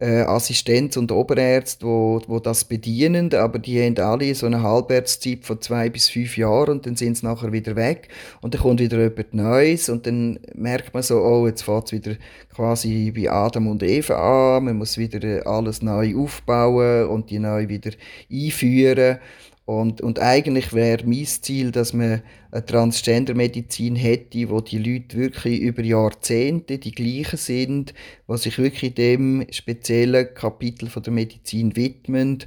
äh, 0.00 0.22
Assistenz- 0.22 0.96
und 0.96 1.12
Oberärzte, 1.12 1.86
wo, 1.86 2.20
wo 2.26 2.40
das 2.40 2.64
bedienen, 2.64 3.32
aber 3.34 3.58
die 3.58 3.80
haben 3.80 3.96
alle 3.98 4.34
so 4.34 4.46
eine 4.46 4.62
Halbwertszeit 4.62 5.44
von 5.44 5.60
zwei 5.60 5.88
bis 5.88 6.08
fünf 6.08 6.36
Jahren 6.36 6.70
und 6.76 6.86
dann 6.86 6.96
sind 6.96 7.16
sie 7.16 7.26
nachher 7.26 7.52
wieder 7.52 7.76
weg. 7.76 8.08
Und 8.40 8.54
dann 8.54 8.62
kommt 8.62 8.80
wieder 8.80 9.00
jemand 9.00 9.34
Neues 9.34 9.88
und 9.88 10.06
dann 10.06 10.40
merkt 10.54 10.92
man 10.94 11.02
so, 11.02 11.20
oh, 11.20 11.46
jetzt 11.46 11.62
fängt 11.62 11.86
es 11.86 11.92
wieder 11.92 12.16
quasi 12.52 13.12
bei 13.14 13.30
Adam 13.30 13.68
und 13.68 13.82
Eva 13.82 14.56
an, 14.56 14.64
man 14.64 14.78
muss 14.78 14.98
wieder 14.98 15.46
alles 15.46 15.82
neu 15.82 16.16
aufbauen 16.16 17.08
und 17.08 17.30
die 17.30 17.38
neu 17.38 17.68
wieder 17.68 17.92
einführen 18.30 19.18
und, 19.66 20.02
und 20.02 20.18
eigentlich 20.18 20.74
wäre 20.74 21.06
mein 21.06 21.24
Ziel, 21.24 21.70
dass 21.70 21.94
man 21.94 22.22
eine 22.50 22.66
Transgender-Medizin 22.66 23.96
hätte, 23.96 24.50
wo 24.50 24.60
die 24.60 24.78
Leute 24.78 25.16
wirklich 25.16 25.60
über 25.60 25.82
Jahrzehnte 25.82 26.78
die 26.78 26.92
gleichen 26.92 27.38
sind, 27.38 27.94
was 28.26 28.42
sich 28.42 28.58
wirklich 28.58 28.94
dem 28.94 29.46
speziellen 29.50 30.34
Kapitel 30.34 30.90
von 30.90 31.02
der 31.02 31.14
Medizin 31.14 31.76
widmen 31.76 32.44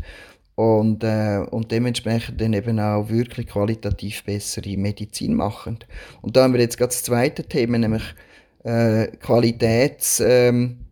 und, 0.54 1.04
äh, 1.04 1.40
und 1.50 1.72
dementsprechend 1.72 2.40
dann 2.40 2.54
eben 2.54 2.80
auch 2.80 3.10
wirklich 3.10 3.48
qualitativ 3.48 4.24
bessere 4.24 4.78
Medizin 4.78 5.34
machen. 5.34 5.80
Und 6.22 6.36
da 6.36 6.44
haben 6.44 6.54
wir 6.54 6.62
jetzt 6.62 6.78
gerade 6.78 6.90
das 6.90 7.04
zweite 7.04 7.44
Thema, 7.44 7.80
nämlich 7.80 8.04
äh, 8.64 9.08
Qualitäts... 9.18 10.22
Ähm, 10.24 10.87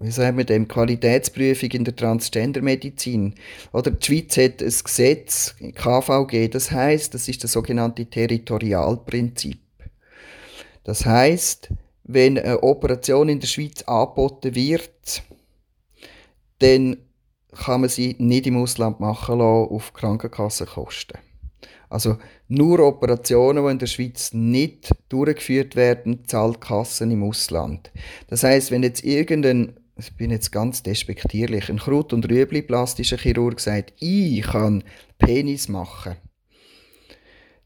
wie 0.00 0.10
sagen 0.10 0.36
wir 0.38 0.44
dem, 0.44 0.68
Qualitätsprüfung 0.68 1.70
in 1.70 1.84
der 1.84 1.96
Transgender-Medizin. 1.96 3.34
Oder 3.72 3.90
die 3.90 4.06
Schweiz 4.06 4.36
hat 4.36 4.62
ein 4.62 4.74
Gesetz, 4.84 5.54
KVG, 5.74 6.48
das 6.48 6.70
heißt, 6.70 7.14
das 7.14 7.28
ist 7.28 7.42
das 7.42 7.52
sogenannte 7.52 8.06
Territorialprinzip. 8.06 9.60
Das 10.84 11.04
heißt, 11.04 11.70
wenn 12.04 12.38
eine 12.38 12.62
Operation 12.62 13.28
in 13.28 13.40
der 13.40 13.48
Schweiz 13.48 13.82
angeboten 13.82 14.54
wird, 14.54 15.22
dann 16.60 16.96
kann 17.52 17.80
man 17.80 17.90
sie 17.90 18.14
nicht 18.18 18.46
im 18.46 18.56
Ausland 18.56 19.00
machen 19.00 19.38
lassen 19.38 19.74
auf 19.74 19.92
Krankenkassenkosten. 19.92 21.18
Also 21.90 22.18
nur 22.48 22.80
Operationen, 22.80 23.64
die 23.64 23.70
in 23.70 23.78
der 23.78 23.86
Schweiz 23.86 24.32
nicht 24.32 24.90
durchgeführt 25.08 25.74
werden, 25.74 26.26
zahlt 26.26 26.60
Kassen 26.60 27.10
im 27.10 27.22
Ausland. 27.24 27.90
Das 28.28 28.42
heißt, 28.42 28.70
wenn 28.70 28.82
jetzt 28.82 29.04
irgendein 29.04 29.74
ich 29.98 30.16
bin 30.16 30.30
jetzt 30.30 30.52
ganz 30.52 30.82
despektierlich, 30.82 31.68
ein 31.68 31.78
Krut- 31.78 32.12
und 32.12 32.28
Rüebli-plastischer 32.30 33.18
Chirurg 33.18 33.60
sagt, 33.60 33.94
ich 34.00 34.42
kann 34.42 34.84
Penis 35.18 35.68
machen, 35.68 36.16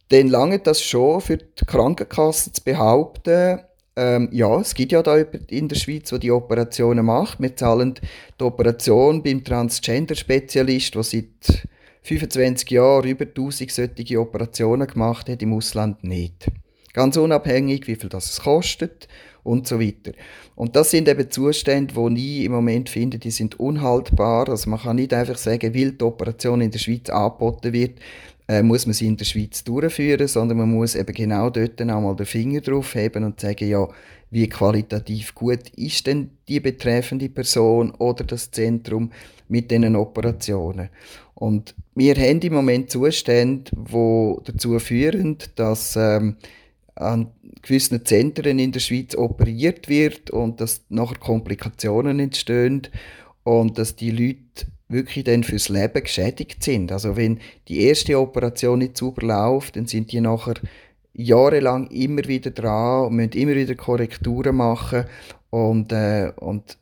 dann 0.08 0.28
lange 0.28 0.58
das 0.58 0.82
schon 0.82 1.20
für 1.20 1.38
die 1.38 1.64
Krankenkasse 1.66 2.52
zu 2.52 2.62
behaupten, 2.64 3.60
ähm, 3.94 4.28
ja, 4.32 4.58
es 4.58 4.74
gibt 4.74 4.92
ja 4.92 5.02
da 5.02 5.16
in 5.18 5.68
der 5.68 5.76
Schweiz, 5.76 6.10
wo 6.12 6.18
die 6.18 6.30
Operationen 6.30 7.04
macht. 7.04 7.40
Wir 7.40 7.54
zahlen 7.54 7.94
die 8.40 8.44
Operation 8.44 9.22
beim 9.22 9.44
Transgender-Spezialist, 9.44 10.94
der 10.94 11.02
seit 11.02 11.68
25 12.02 12.70
Jahren 12.70 13.06
über 13.06 13.26
1000 13.26 13.70
solche 13.70 14.18
Operationen 14.18 14.86
gemacht 14.86 15.28
hat, 15.28 15.42
im 15.42 15.52
Ausland 15.52 16.04
nicht. 16.04 16.46
Ganz 16.94 17.18
unabhängig, 17.18 17.86
wie 17.86 17.96
viel 17.96 18.08
das 18.08 18.40
kostet 18.40 19.08
und 19.42 19.66
so 19.66 19.80
weiter. 19.80 20.12
Und 20.54 20.76
das 20.76 20.90
sind 20.90 21.08
eben 21.08 21.30
Zustände, 21.30 21.94
die 22.14 22.40
ich 22.40 22.44
im 22.46 22.52
Moment 22.52 22.88
finde, 22.88 23.18
die 23.18 23.30
sind 23.30 23.58
unhaltbar. 23.58 24.48
Also 24.48 24.70
man 24.70 24.80
kann 24.80 24.96
nicht 24.96 25.12
einfach 25.12 25.36
sagen, 25.36 25.74
weil 25.74 25.92
die 25.92 26.04
Operation 26.04 26.60
in 26.60 26.70
der 26.70 26.78
Schweiz 26.78 27.10
angeboten 27.10 27.72
wird, 27.72 27.98
äh, 28.48 28.62
muss 28.62 28.86
man 28.86 28.92
sie 28.92 29.06
in 29.06 29.16
der 29.16 29.24
Schweiz 29.24 29.64
durchführen, 29.64 30.28
sondern 30.28 30.58
man 30.58 30.70
muss 30.70 30.94
eben 30.94 31.14
genau 31.14 31.50
dort 31.50 31.80
einmal 31.80 32.16
den 32.16 32.26
Finger 32.26 32.60
drauf 32.60 32.94
heben 32.94 33.24
und 33.24 33.40
sagen, 33.40 33.68
ja, 33.68 33.88
wie 34.30 34.48
qualitativ 34.48 35.34
gut 35.34 35.68
ist 35.76 36.06
denn 36.06 36.30
die 36.48 36.60
betreffende 36.60 37.28
Person 37.28 37.90
oder 37.92 38.24
das 38.24 38.50
Zentrum 38.50 39.10
mit 39.48 39.70
diesen 39.70 39.94
Operationen. 39.94 40.88
Und 41.34 41.74
wir 41.94 42.14
haben 42.14 42.40
im 42.40 42.54
Moment 42.54 42.90
Zustände, 42.90 43.70
die 43.72 44.34
dazu 44.44 44.78
führen, 44.78 45.36
dass 45.56 45.96
ähm, 45.96 46.36
an 46.94 47.32
gewissen 47.62 48.04
Zentren 48.04 48.58
in 48.58 48.72
der 48.72 48.80
Schweiz 48.80 49.14
operiert 49.14 49.88
wird 49.88 50.30
und 50.30 50.60
dass 50.60 50.82
nachher 50.88 51.18
Komplikationen 51.18 52.20
entstehen 52.20 52.82
und 53.44 53.78
dass 53.78 53.96
die 53.96 54.10
Leute 54.10 54.66
wirklich 54.88 55.24
dann 55.24 55.42
fürs 55.42 55.68
Leben 55.68 56.02
geschädigt 56.02 56.62
sind. 56.62 56.92
Also 56.92 57.16
wenn 57.16 57.40
die 57.68 57.82
erste 57.82 58.18
Operation 58.18 58.80
nicht 58.80 58.98
sauber 58.98 59.26
läuft, 59.26 59.76
dann 59.76 59.86
sind 59.86 60.12
die 60.12 60.20
nachher 60.20 60.54
jahrelang 61.14 61.88
immer 61.88 62.24
wieder 62.24 62.50
dran 62.50 63.06
und 63.06 63.16
müssen 63.16 63.32
immer 63.32 63.54
wieder 63.54 63.74
Korrekturen 63.74 64.56
machen 64.56 65.04
und, 65.50 65.92
äh, 65.92 66.32
und 66.36 66.78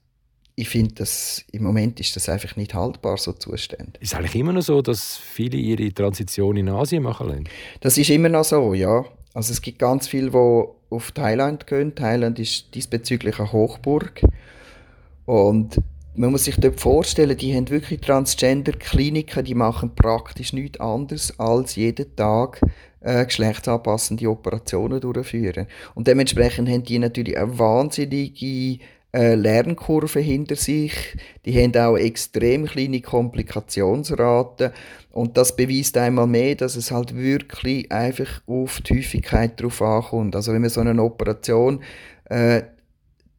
ich 0.55 0.69
finde, 0.69 0.95
dass 0.97 1.45
im 1.53 1.63
Moment 1.63 2.01
ist 2.01 2.15
das 2.17 2.29
einfach 2.29 2.55
nicht 2.57 2.75
haltbar, 2.75 3.17
so 3.17 3.33
Zustände. 3.33 3.99
Ist 3.99 4.13
es 4.13 4.19
eigentlich 4.19 4.35
immer 4.35 4.53
noch 4.53 4.63
so, 4.63 4.83
dass 4.83 5.17
viele 5.17 5.57
ihre 5.57 5.93
Transition 5.93 6.57
in 6.57 6.69
Asien 6.69 7.03
machen 7.03 7.29
lassen? 7.29 7.45
Das 7.81 7.97
ist 7.97 8.11
immer 8.11 8.29
noch 8.29 8.45
so, 8.45 8.75
ja. 8.75 9.05
Also 9.35 9.53
es 9.53 9.63
gibt 9.63 9.79
ganz 9.79 10.09
viele, 10.09 10.31
die 10.31 10.95
auf 10.95 11.13
Thailand 11.13 11.67
gehen. 11.67 11.95
Thailand 11.95 12.39
ist 12.39 12.75
diesbezüglich 12.75 13.39
eine 13.39 13.53
Hochburg. 13.53 14.23
Und 15.25 15.81
man 16.17 16.33
muss 16.33 16.45
sich 16.45 16.57
dort 16.57 16.81
vorstellen, 16.81 17.37
die 17.37 17.55
haben 17.55 17.71
wirklich 17.71 18.01
Transgender-Kliniken, 18.01 19.45
die 19.45 19.55
machen 19.55 19.95
praktisch 19.95 20.53
nichts 20.53 20.81
anderes 20.81 21.39
als 21.39 21.77
jeden 21.77 22.15
Tag 22.17 22.61
äh, 23.01 23.25
geschlechtsanpassende 23.25 24.29
Operationen 24.29 25.01
durchführen. 25.01 25.67
Und 25.95 26.09
dementsprechend 26.09 26.69
haben 26.69 26.83
die 26.83 26.99
natürlich 26.99 27.39
eine 27.39 27.59
wahnsinnige 27.59 28.79
äh, 29.13 29.35
Lernkurve 29.35 30.21
hinter 30.21 30.57
sich. 30.57 30.93
Die 31.45 31.57
haben 31.61 31.75
auch 31.77 31.97
extrem 31.97 32.67
kleine 32.67 33.01
Komplikationsraten. 33.01 34.71
Und 35.11 35.37
das 35.37 35.57
beweist 35.57 35.97
einmal 35.97 36.27
mehr, 36.27 36.55
dass 36.55 36.77
es 36.77 36.91
halt 36.91 37.17
wirklich 37.17 37.91
einfach 37.91 38.43
auf 38.47 38.81
die 38.83 38.99
Häufigkeit 38.99 39.61
drauf 39.61 39.83
ankommt. 39.83 40.37
Also 40.37 40.53
wenn 40.53 40.61
man 40.61 40.71
so 40.71 40.81
eine 40.81 41.03
Operation 41.03 41.83
äh, 42.27 42.63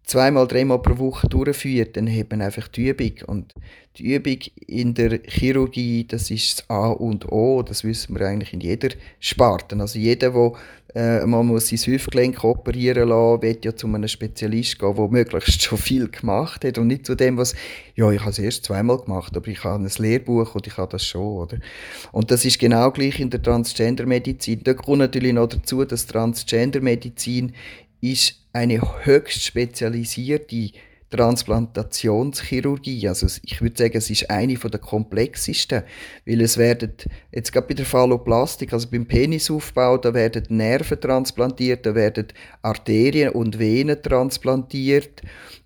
zweimal, 0.03 0.47
dreimal 0.47 0.81
pro 0.81 0.97
Woche 0.97 1.29
durchführt, 1.29 1.95
dann 1.95 2.13
hat 2.13 2.29
man 2.31 2.41
einfach 2.41 2.67
die 2.67 2.89
Übung. 2.89 3.13
Und 3.27 3.53
die 3.97 4.13
Übung 4.13 4.39
in 4.67 4.93
der 4.93 5.21
Chirurgie, 5.25 6.05
das 6.05 6.29
ist 6.31 6.59
das 6.59 6.69
A 6.69 6.89
und 6.89 7.31
O, 7.31 7.61
das 7.63 7.83
wissen 7.85 8.17
wir 8.17 8.27
eigentlich 8.27 8.53
in 8.53 8.59
jeder 8.59 8.89
Sparte. 9.19 9.77
Also 9.79 9.99
jeder, 9.99 10.31
der 10.31 10.51
äh, 10.95 11.25
man 11.25 11.47
muss 11.47 11.69
sein 11.69 11.79
Hüftgelenk 11.79 12.43
operieren 12.43 13.09
lassen, 13.09 13.41
will 13.41 13.57
ja 13.63 13.75
zu 13.75 13.87
einem 13.87 14.07
Spezialist 14.07 14.79
gehen, 14.79 14.95
der 14.95 15.07
möglichst 15.07 15.61
schon 15.61 15.77
viel 15.77 16.09
gemacht 16.09 16.65
hat 16.65 16.77
und 16.77 16.87
nicht 16.87 17.05
zu 17.05 17.15
dem, 17.15 17.37
was, 17.37 17.55
ja, 17.95 18.11
ich 18.11 18.19
habe 18.19 18.31
es 18.31 18.39
erst 18.39 18.65
zweimal 18.65 18.97
gemacht, 18.97 19.35
aber 19.35 19.47
ich 19.47 19.63
habe 19.63 19.83
ein 19.83 19.91
Lehrbuch 19.97 20.55
und 20.55 20.67
ich 20.67 20.77
habe 20.77 20.91
das 20.91 21.05
schon, 21.05 21.21
oder? 21.21 21.57
Und 22.11 22.31
das 22.31 22.45
ist 22.45 22.59
genau 22.59 22.91
gleich 22.91 23.19
in 23.19 23.29
der 23.29 23.41
Transgendermedizin. 23.41 24.63
Da 24.63 24.73
kommt 24.73 24.99
natürlich 24.99 25.33
noch 25.33 25.47
dazu, 25.47 25.85
dass 25.85 26.07
Transgendermedizin 26.07 27.53
ist 28.01 28.35
eine 28.53 28.81
höchst 29.05 29.43
spezialisierte 29.43 30.71
Transplantationschirurgie. 31.11 33.07
Also 33.07 33.27
ich 33.43 33.61
würde 33.61 33.77
sagen, 33.77 33.97
es 33.97 34.09
ist 34.09 34.29
eine 34.29 34.55
der 34.55 34.79
komplexesten, 34.79 35.83
weil 36.25 36.41
es 36.41 36.57
werden, 36.57 36.93
jetzt 37.31 37.51
gerade 37.51 37.67
bei 37.67 37.73
der 37.75 37.85
Phalloplastik, 37.85 38.73
also 38.73 38.89
beim 38.89 39.05
Penisaufbau, 39.05 39.97
da 39.97 40.13
werden 40.13 40.45
Nerven 40.49 40.99
transplantiert, 40.99 41.85
da 41.85 41.93
werden 41.93 42.27
Arterien 42.61 43.33
und 43.33 43.59
Venen 43.59 44.01
transplantiert 44.01 45.21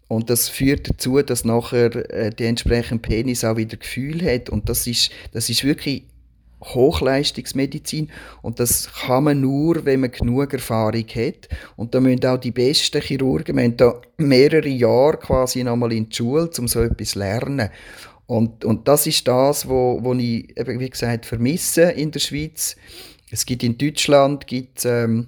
und 0.07 0.29
das 0.29 0.49
führt 0.49 0.89
dazu, 0.89 1.21
dass 1.21 1.45
nachher 1.45 1.95
äh, 2.11 2.29
der 2.31 2.49
entsprechende 2.49 3.01
Penis 3.01 3.43
auch 3.43 3.57
wieder 3.57 3.77
Gefühl 3.77 4.21
hat 4.23 4.49
und 4.49 4.67
das 4.69 4.87
ist, 4.87 5.11
das 5.31 5.49
ist 5.49 5.63
wirklich 5.63 6.03
Hochleistungsmedizin 6.73 8.09
und 8.41 8.59
das 8.59 8.89
kann 9.05 9.25
man 9.25 9.41
nur, 9.41 9.85
wenn 9.85 10.01
man 10.01 10.11
genug 10.11 10.53
Erfahrung 10.53 11.05
hat. 11.07 11.49
Und 11.75 11.93
da 11.93 11.99
müssen 11.99 12.25
auch 12.25 12.37
die 12.37 12.51
besten 12.51 13.01
Chirurgen, 13.01 13.59
haben 13.59 13.77
da 13.77 14.01
mehrere 14.17 14.67
Jahre 14.69 15.17
quasi 15.17 15.63
nochmal 15.63 15.93
in 15.93 16.09
die 16.09 16.15
Schule, 16.15 16.49
um 16.57 16.67
so 16.67 16.81
etwas 16.81 17.11
zu 17.11 17.19
lernen. 17.19 17.69
Und, 18.27 18.65
und 18.65 18.87
das 18.87 19.05
ist 19.05 19.27
das, 19.27 19.69
wo, 19.69 19.99
wo 20.01 20.13
ich, 20.15 20.57
eben, 20.57 20.79
wie 20.79 20.89
gesagt, 20.89 21.25
vermisse 21.25 21.83
in 21.83 22.11
der 22.11 22.19
Schweiz. 22.19 22.75
Es 23.29 23.45
gibt 23.45 23.63
in 23.63 23.77
Deutschland 23.77 24.47
gibt, 24.47 24.85
ähm, 24.85 25.27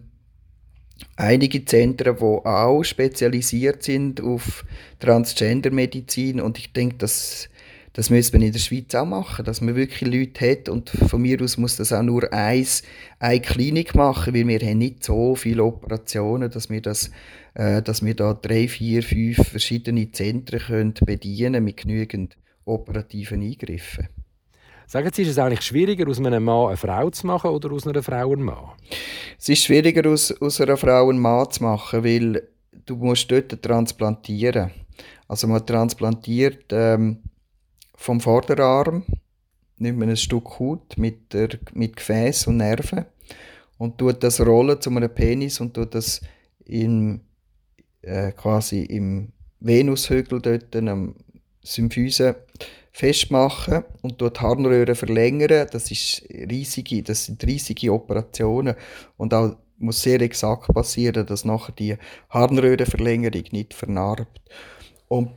einige 1.16 1.64
Zentren, 1.66 2.16
die 2.18 2.24
auch 2.24 2.84
spezialisiert 2.84 3.84
sind 3.84 4.22
auf 4.22 4.66
Transgender-Medizin 5.00 6.42
und 6.42 6.58
ich 6.58 6.74
denke, 6.74 6.98
dass 6.98 7.50
das 7.98 8.12
müsste 8.12 8.38
man 8.38 8.46
in 8.46 8.54
der 8.54 8.60
Schweiz 8.60 8.94
auch 8.94 9.08
machen, 9.08 9.44
dass 9.44 9.60
man 9.60 9.76
wirklich 9.76 10.08
Leute 10.08 10.52
hat 10.52 10.70
und 10.70 10.92
von 10.92 11.20
mir 11.20 11.42
aus 11.42 11.58
muss 11.58 11.78
das 11.78 11.92
auch 11.92 12.04
nur 12.04 12.32
eins, 12.32 12.84
eine 13.18 13.42
Klinik 13.42 13.96
machen, 13.96 14.36
weil 14.36 14.48
wir 14.48 14.60
haben 14.60 14.78
nicht 14.78 15.04
so 15.04 15.34
viele 15.34 15.64
Operationen, 15.64 16.52
dass 16.52 16.70
wir, 16.70 16.80
das, 16.80 17.10
äh, 17.56 17.82
dass 17.82 18.06
wir 18.06 18.14
da 18.14 18.36
drei, 18.36 18.68
vier, 18.68 19.02
fünf 19.02 19.38
verschiedene 19.50 20.12
Zentren 20.12 20.60
können 20.60 20.94
bedienen 20.94 21.64
mit 21.64 21.78
genügend 21.78 22.38
operativen 22.66 23.42
Eingriffen. 23.42 24.10
Sagen 24.86 25.10
Sie, 25.12 25.24
ist 25.24 25.30
es 25.30 25.40
eigentlich 25.40 25.64
schwieriger, 25.64 26.08
aus 26.08 26.20
einem 26.20 26.44
Mann 26.44 26.68
eine 26.68 26.78
Frau 26.78 27.10
zu 27.10 27.26
machen 27.26 27.50
oder 27.50 27.72
aus 27.72 27.88
einer 27.88 28.04
Frau 28.04 28.32
einen 28.32 28.44
Mann? 28.44 28.74
Es 29.40 29.50
ist 29.50 29.64
schwieriger, 29.64 30.08
aus, 30.08 30.32
aus 30.40 30.62
einer 30.62 30.78
Frau 30.78 31.10
einen 31.10 31.18
Mann 31.18 31.50
zu 31.50 31.64
machen, 31.64 32.04
weil 32.04 32.44
du 32.86 32.96
musst 32.96 33.32
dort 33.32 33.60
transplantieren. 33.60 34.70
Also 35.28 35.48
man 35.48 35.66
transplantiert 35.66 36.66
ähm, 36.70 37.24
vom 37.98 38.22
Vorderarm 38.22 39.04
nimmt 39.78 40.00
man 40.00 40.10
ein 40.10 40.18
Stück 40.18 40.60
Haut 40.60 40.98
mit, 40.98 41.34
der, 41.34 41.50
mit 41.74 41.98
Gefäß 41.98 42.48
und 42.48 42.58
Nerven 42.58 43.06
und 43.78 43.98
tut 43.98 44.24
das 44.24 44.40
rollen 44.40 44.80
zu 44.80 44.90
einem 44.92 45.14
Penis 45.14 45.60
und 45.60 45.74
tut 45.74 45.94
das 45.94 46.22
in, 46.64 47.22
äh, 48.02 48.32
quasi 48.32 48.84
im 48.84 49.34
Venushügel 49.60 50.42
dort 50.42 50.76
am 50.76 51.16
Symphyse 51.64 52.36
festmachen 52.92 53.84
und 54.02 54.22
dort 54.22 54.42
Harnröhre 54.42 54.96
verlängern. 54.96 55.68
Das, 55.72 55.92
ist 55.92 56.24
riesige, 56.30 57.04
das 57.04 57.26
sind 57.26 57.44
riesige 57.44 57.92
Operationen 57.92 58.76
und 59.18 59.34
auch 59.34 59.58
muss 59.80 60.02
sehr 60.02 60.22
exakt 60.22 60.74
passieren, 60.74 61.26
dass 61.26 61.46
nachher 61.46 61.74
die 61.74 61.98
Harnröhrenverlängerung 62.30 63.44
nicht 63.52 63.74
vernarbt. 63.74 64.42
Und 65.08 65.32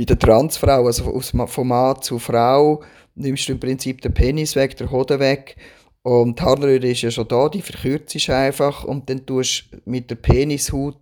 bei 0.00 0.06
der 0.06 0.18
Transfrau, 0.18 0.86
also 0.86 1.20
von 1.20 1.68
Mann 1.68 2.00
zu 2.00 2.18
Frau, 2.18 2.82
nimmst 3.16 3.46
du 3.46 3.52
im 3.52 3.60
Prinzip 3.60 4.00
den 4.00 4.14
Penis 4.14 4.56
weg, 4.56 4.74
den 4.78 4.90
Hoden 4.90 5.20
weg. 5.20 5.56
Und 6.00 6.38
die 6.38 6.42
Harnröhre 6.42 6.86
ist 6.86 7.02
ja 7.02 7.10
schon 7.10 7.28
da, 7.28 7.50
die 7.50 7.60
verkürzt 7.60 8.08
sich 8.08 8.32
einfach 8.32 8.84
und 8.84 9.10
dann 9.10 9.26
tust 9.26 9.64
du 9.70 9.76
mit 9.84 10.08
der 10.08 10.14
Penishaut 10.14 10.96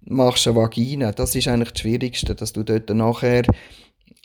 machst 0.00 0.48
eine 0.48 0.56
Vagina. 0.56 1.12
Das 1.12 1.34
ist 1.34 1.46
eigentlich 1.46 1.72
das 1.72 1.80
Schwierigste, 1.82 2.34
dass 2.34 2.54
du 2.54 2.62
dort 2.62 2.88
nachher 2.88 3.42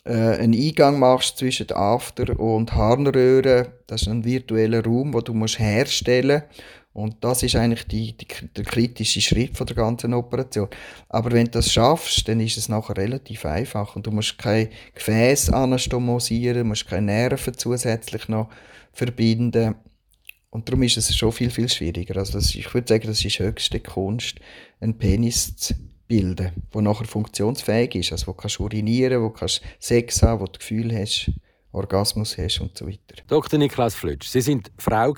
äh, 0.06 0.10
einen 0.14 0.54
Eingang 0.54 0.98
machst 0.98 1.36
zwischen 1.36 1.70
After 1.72 2.40
und 2.40 2.72
Harnröhre. 2.72 3.72
Das 3.88 4.02
ist 4.02 4.08
ein 4.08 4.24
virtueller 4.24 4.82
Raum, 4.82 5.12
den 5.12 5.24
du 5.24 5.34
musst 5.34 5.58
herstellen 5.58 6.44
musst. 6.48 6.62
Und 6.92 7.24
das 7.24 7.42
ist 7.42 7.56
eigentlich 7.56 7.86
die, 7.86 8.16
die, 8.16 8.26
der 8.54 8.64
kritische 8.64 9.22
Schritt 9.22 9.56
von 9.56 9.66
der 9.66 9.76
ganzen 9.76 10.12
Operation. 10.12 10.68
Aber 11.08 11.32
wenn 11.32 11.46
du 11.46 11.52
das 11.52 11.72
schaffst, 11.72 12.28
dann 12.28 12.40
ist 12.40 12.58
es 12.58 12.68
nachher 12.68 12.96
relativ 12.96 13.46
einfach. 13.46 13.96
Und 13.96 14.06
du 14.06 14.10
musst 14.10 14.36
kein 14.36 14.68
Gefäß 14.94 15.50
anastomosieren, 15.50 16.68
musst 16.68 16.86
keine 16.86 17.06
Nerven 17.06 17.54
zusätzlich 17.56 18.28
noch 18.28 18.50
verbinden. 18.92 19.74
Und 20.50 20.68
darum 20.68 20.82
ist 20.82 20.98
es 20.98 21.16
schon 21.16 21.32
viel, 21.32 21.48
viel 21.48 21.68
schwieriger. 21.70 22.18
Also 22.18 22.34
das, 22.34 22.54
ich 22.54 22.72
würde 22.74 22.86
sagen, 22.86 23.06
das 23.06 23.24
ist 23.24 23.38
höchste 23.38 23.80
Kunst, 23.80 24.38
einen 24.80 24.98
Penis 24.98 25.56
zu 25.56 25.74
bilden, 26.06 26.52
der 26.74 26.82
nachher 26.82 27.06
funktionsfähig 27.06 27.94
ist. 27.94 28.12
Also 28.12 28.26
wo 28.26 28.32
kannst 28.34 28.58
du 28.58 28.64
urinieren, 28.64 29.22
wo 29.22 29.30
kannst 29.30 29.62
Sex 29.78 30.22
haben, 30.22 30.42
wo 30.42 30.44
du 30.44 30.58
Gefühl 30.58 30.94
hast, 30.94 31.30
Orgasmus 31.72 32.36
hast 32.36 32.60
und 32.60 32.76
so 32.76 32.86
weiter. 32.86 33.22
Dr. 33.28 33.58
Niklas 33.58 33.94
Flötsch, 33.94 34.28
Sie 34.28 34.42
sind 34.42 34.70
Frau 34.76 35.14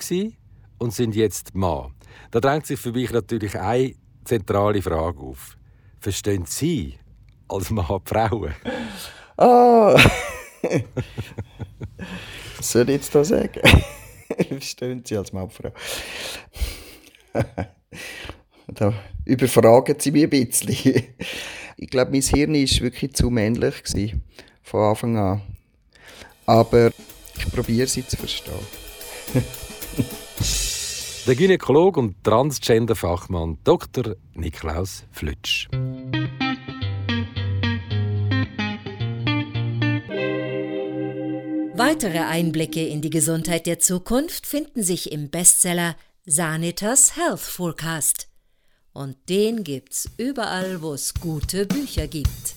und 0.79 0.93
sind 0.93 1.15
jetzt 1.15 1.55
Mann. 1.55 1.95
Da 2.31 2.41
drängt 2.41 2.67
sich 2.67 2.79
für 2.79 2.93
mich 2.93 3.11
natürlich 3.11 3.59
eine 3.59 3.95
zentrale 4.25 4.83
Frage 4.83 5.21
auf. 5.21 5.57
Verstehen 6.01 6.45
Sie 6.47 6.99
als 7.49 7.71
Mann 7.71 8.01
die 8.05 8.09
Frauen? 8.09 8.55
Ah! 9.37 9.97
Was 12.57 12.71
soll 12.73 12.89
ich 12.89 12.97
jetzt 12.97 13.15
da 13.15 13.25
sagen? 13.25 13.61
Verstehen 14.49 15.03
Sie 15.05 15.17
als 15.17 15.33
Mann 15.33 15.49
die 15.49 15.55
Frau? 15.55 15.73
da 18.69 18.93
überfragen 19.25 19.97
Sie 19.99 20.11
mich 20.11 20.25
ein 20.25 20.31
bisschen. 20.31 21.15
Ich 21.77 21.91
glaube, 21.91 22.13
mein 22.13 22.23
Hirn 22.23 22.55
war 22.55 22.83
wirklich 22.83 23.15
zu 23.15 23.31
männlich 23.31 23.83
gewesen, 23.83 24.23
von 24.63 24.81
Anfang 24.81 25.17
an. 25.19 25.43
Aber 26.47 26.91
ich 27.37 27.51
probiere 27.51 27.87
sie 27.87 28.07
zu 28.07 28.17
verstehen. 28.17 28.55
Der 31.27 31.37
Gynäkolog 31.37 31.97
und 31.97 32.23
Transgender-Fachmann 32.23 33.57
Dr. 33.65 34.17
Niklaus 34.35 35.05
Flütsch. 35.11 35.71
Weitere 41.73 42.19
Einblicke 42.19 42.87
in 42.87 43.01
die 43.01 43.09
Gesundheit 43.09 43.65
der 43.65 43.79
Zukunft 43.79 44.47
finden 44.47 44.83
sich 44.83 45.13
im 45.13 45.31
Bestseller 45.31 45.97
Sanitas 46.27 47.17
Health 47.17 47.41
Forecast. 47.41 48.29
Und 48.93 49.17
den 49.31 49.65
gibt's 49.65 50.11
überall, 50.19 50.83
wo 50.83 50.93
es 50.93 51.15
gute 51.15 51.65
Bücher 51.65 52.07
gibt. 52.07 52.55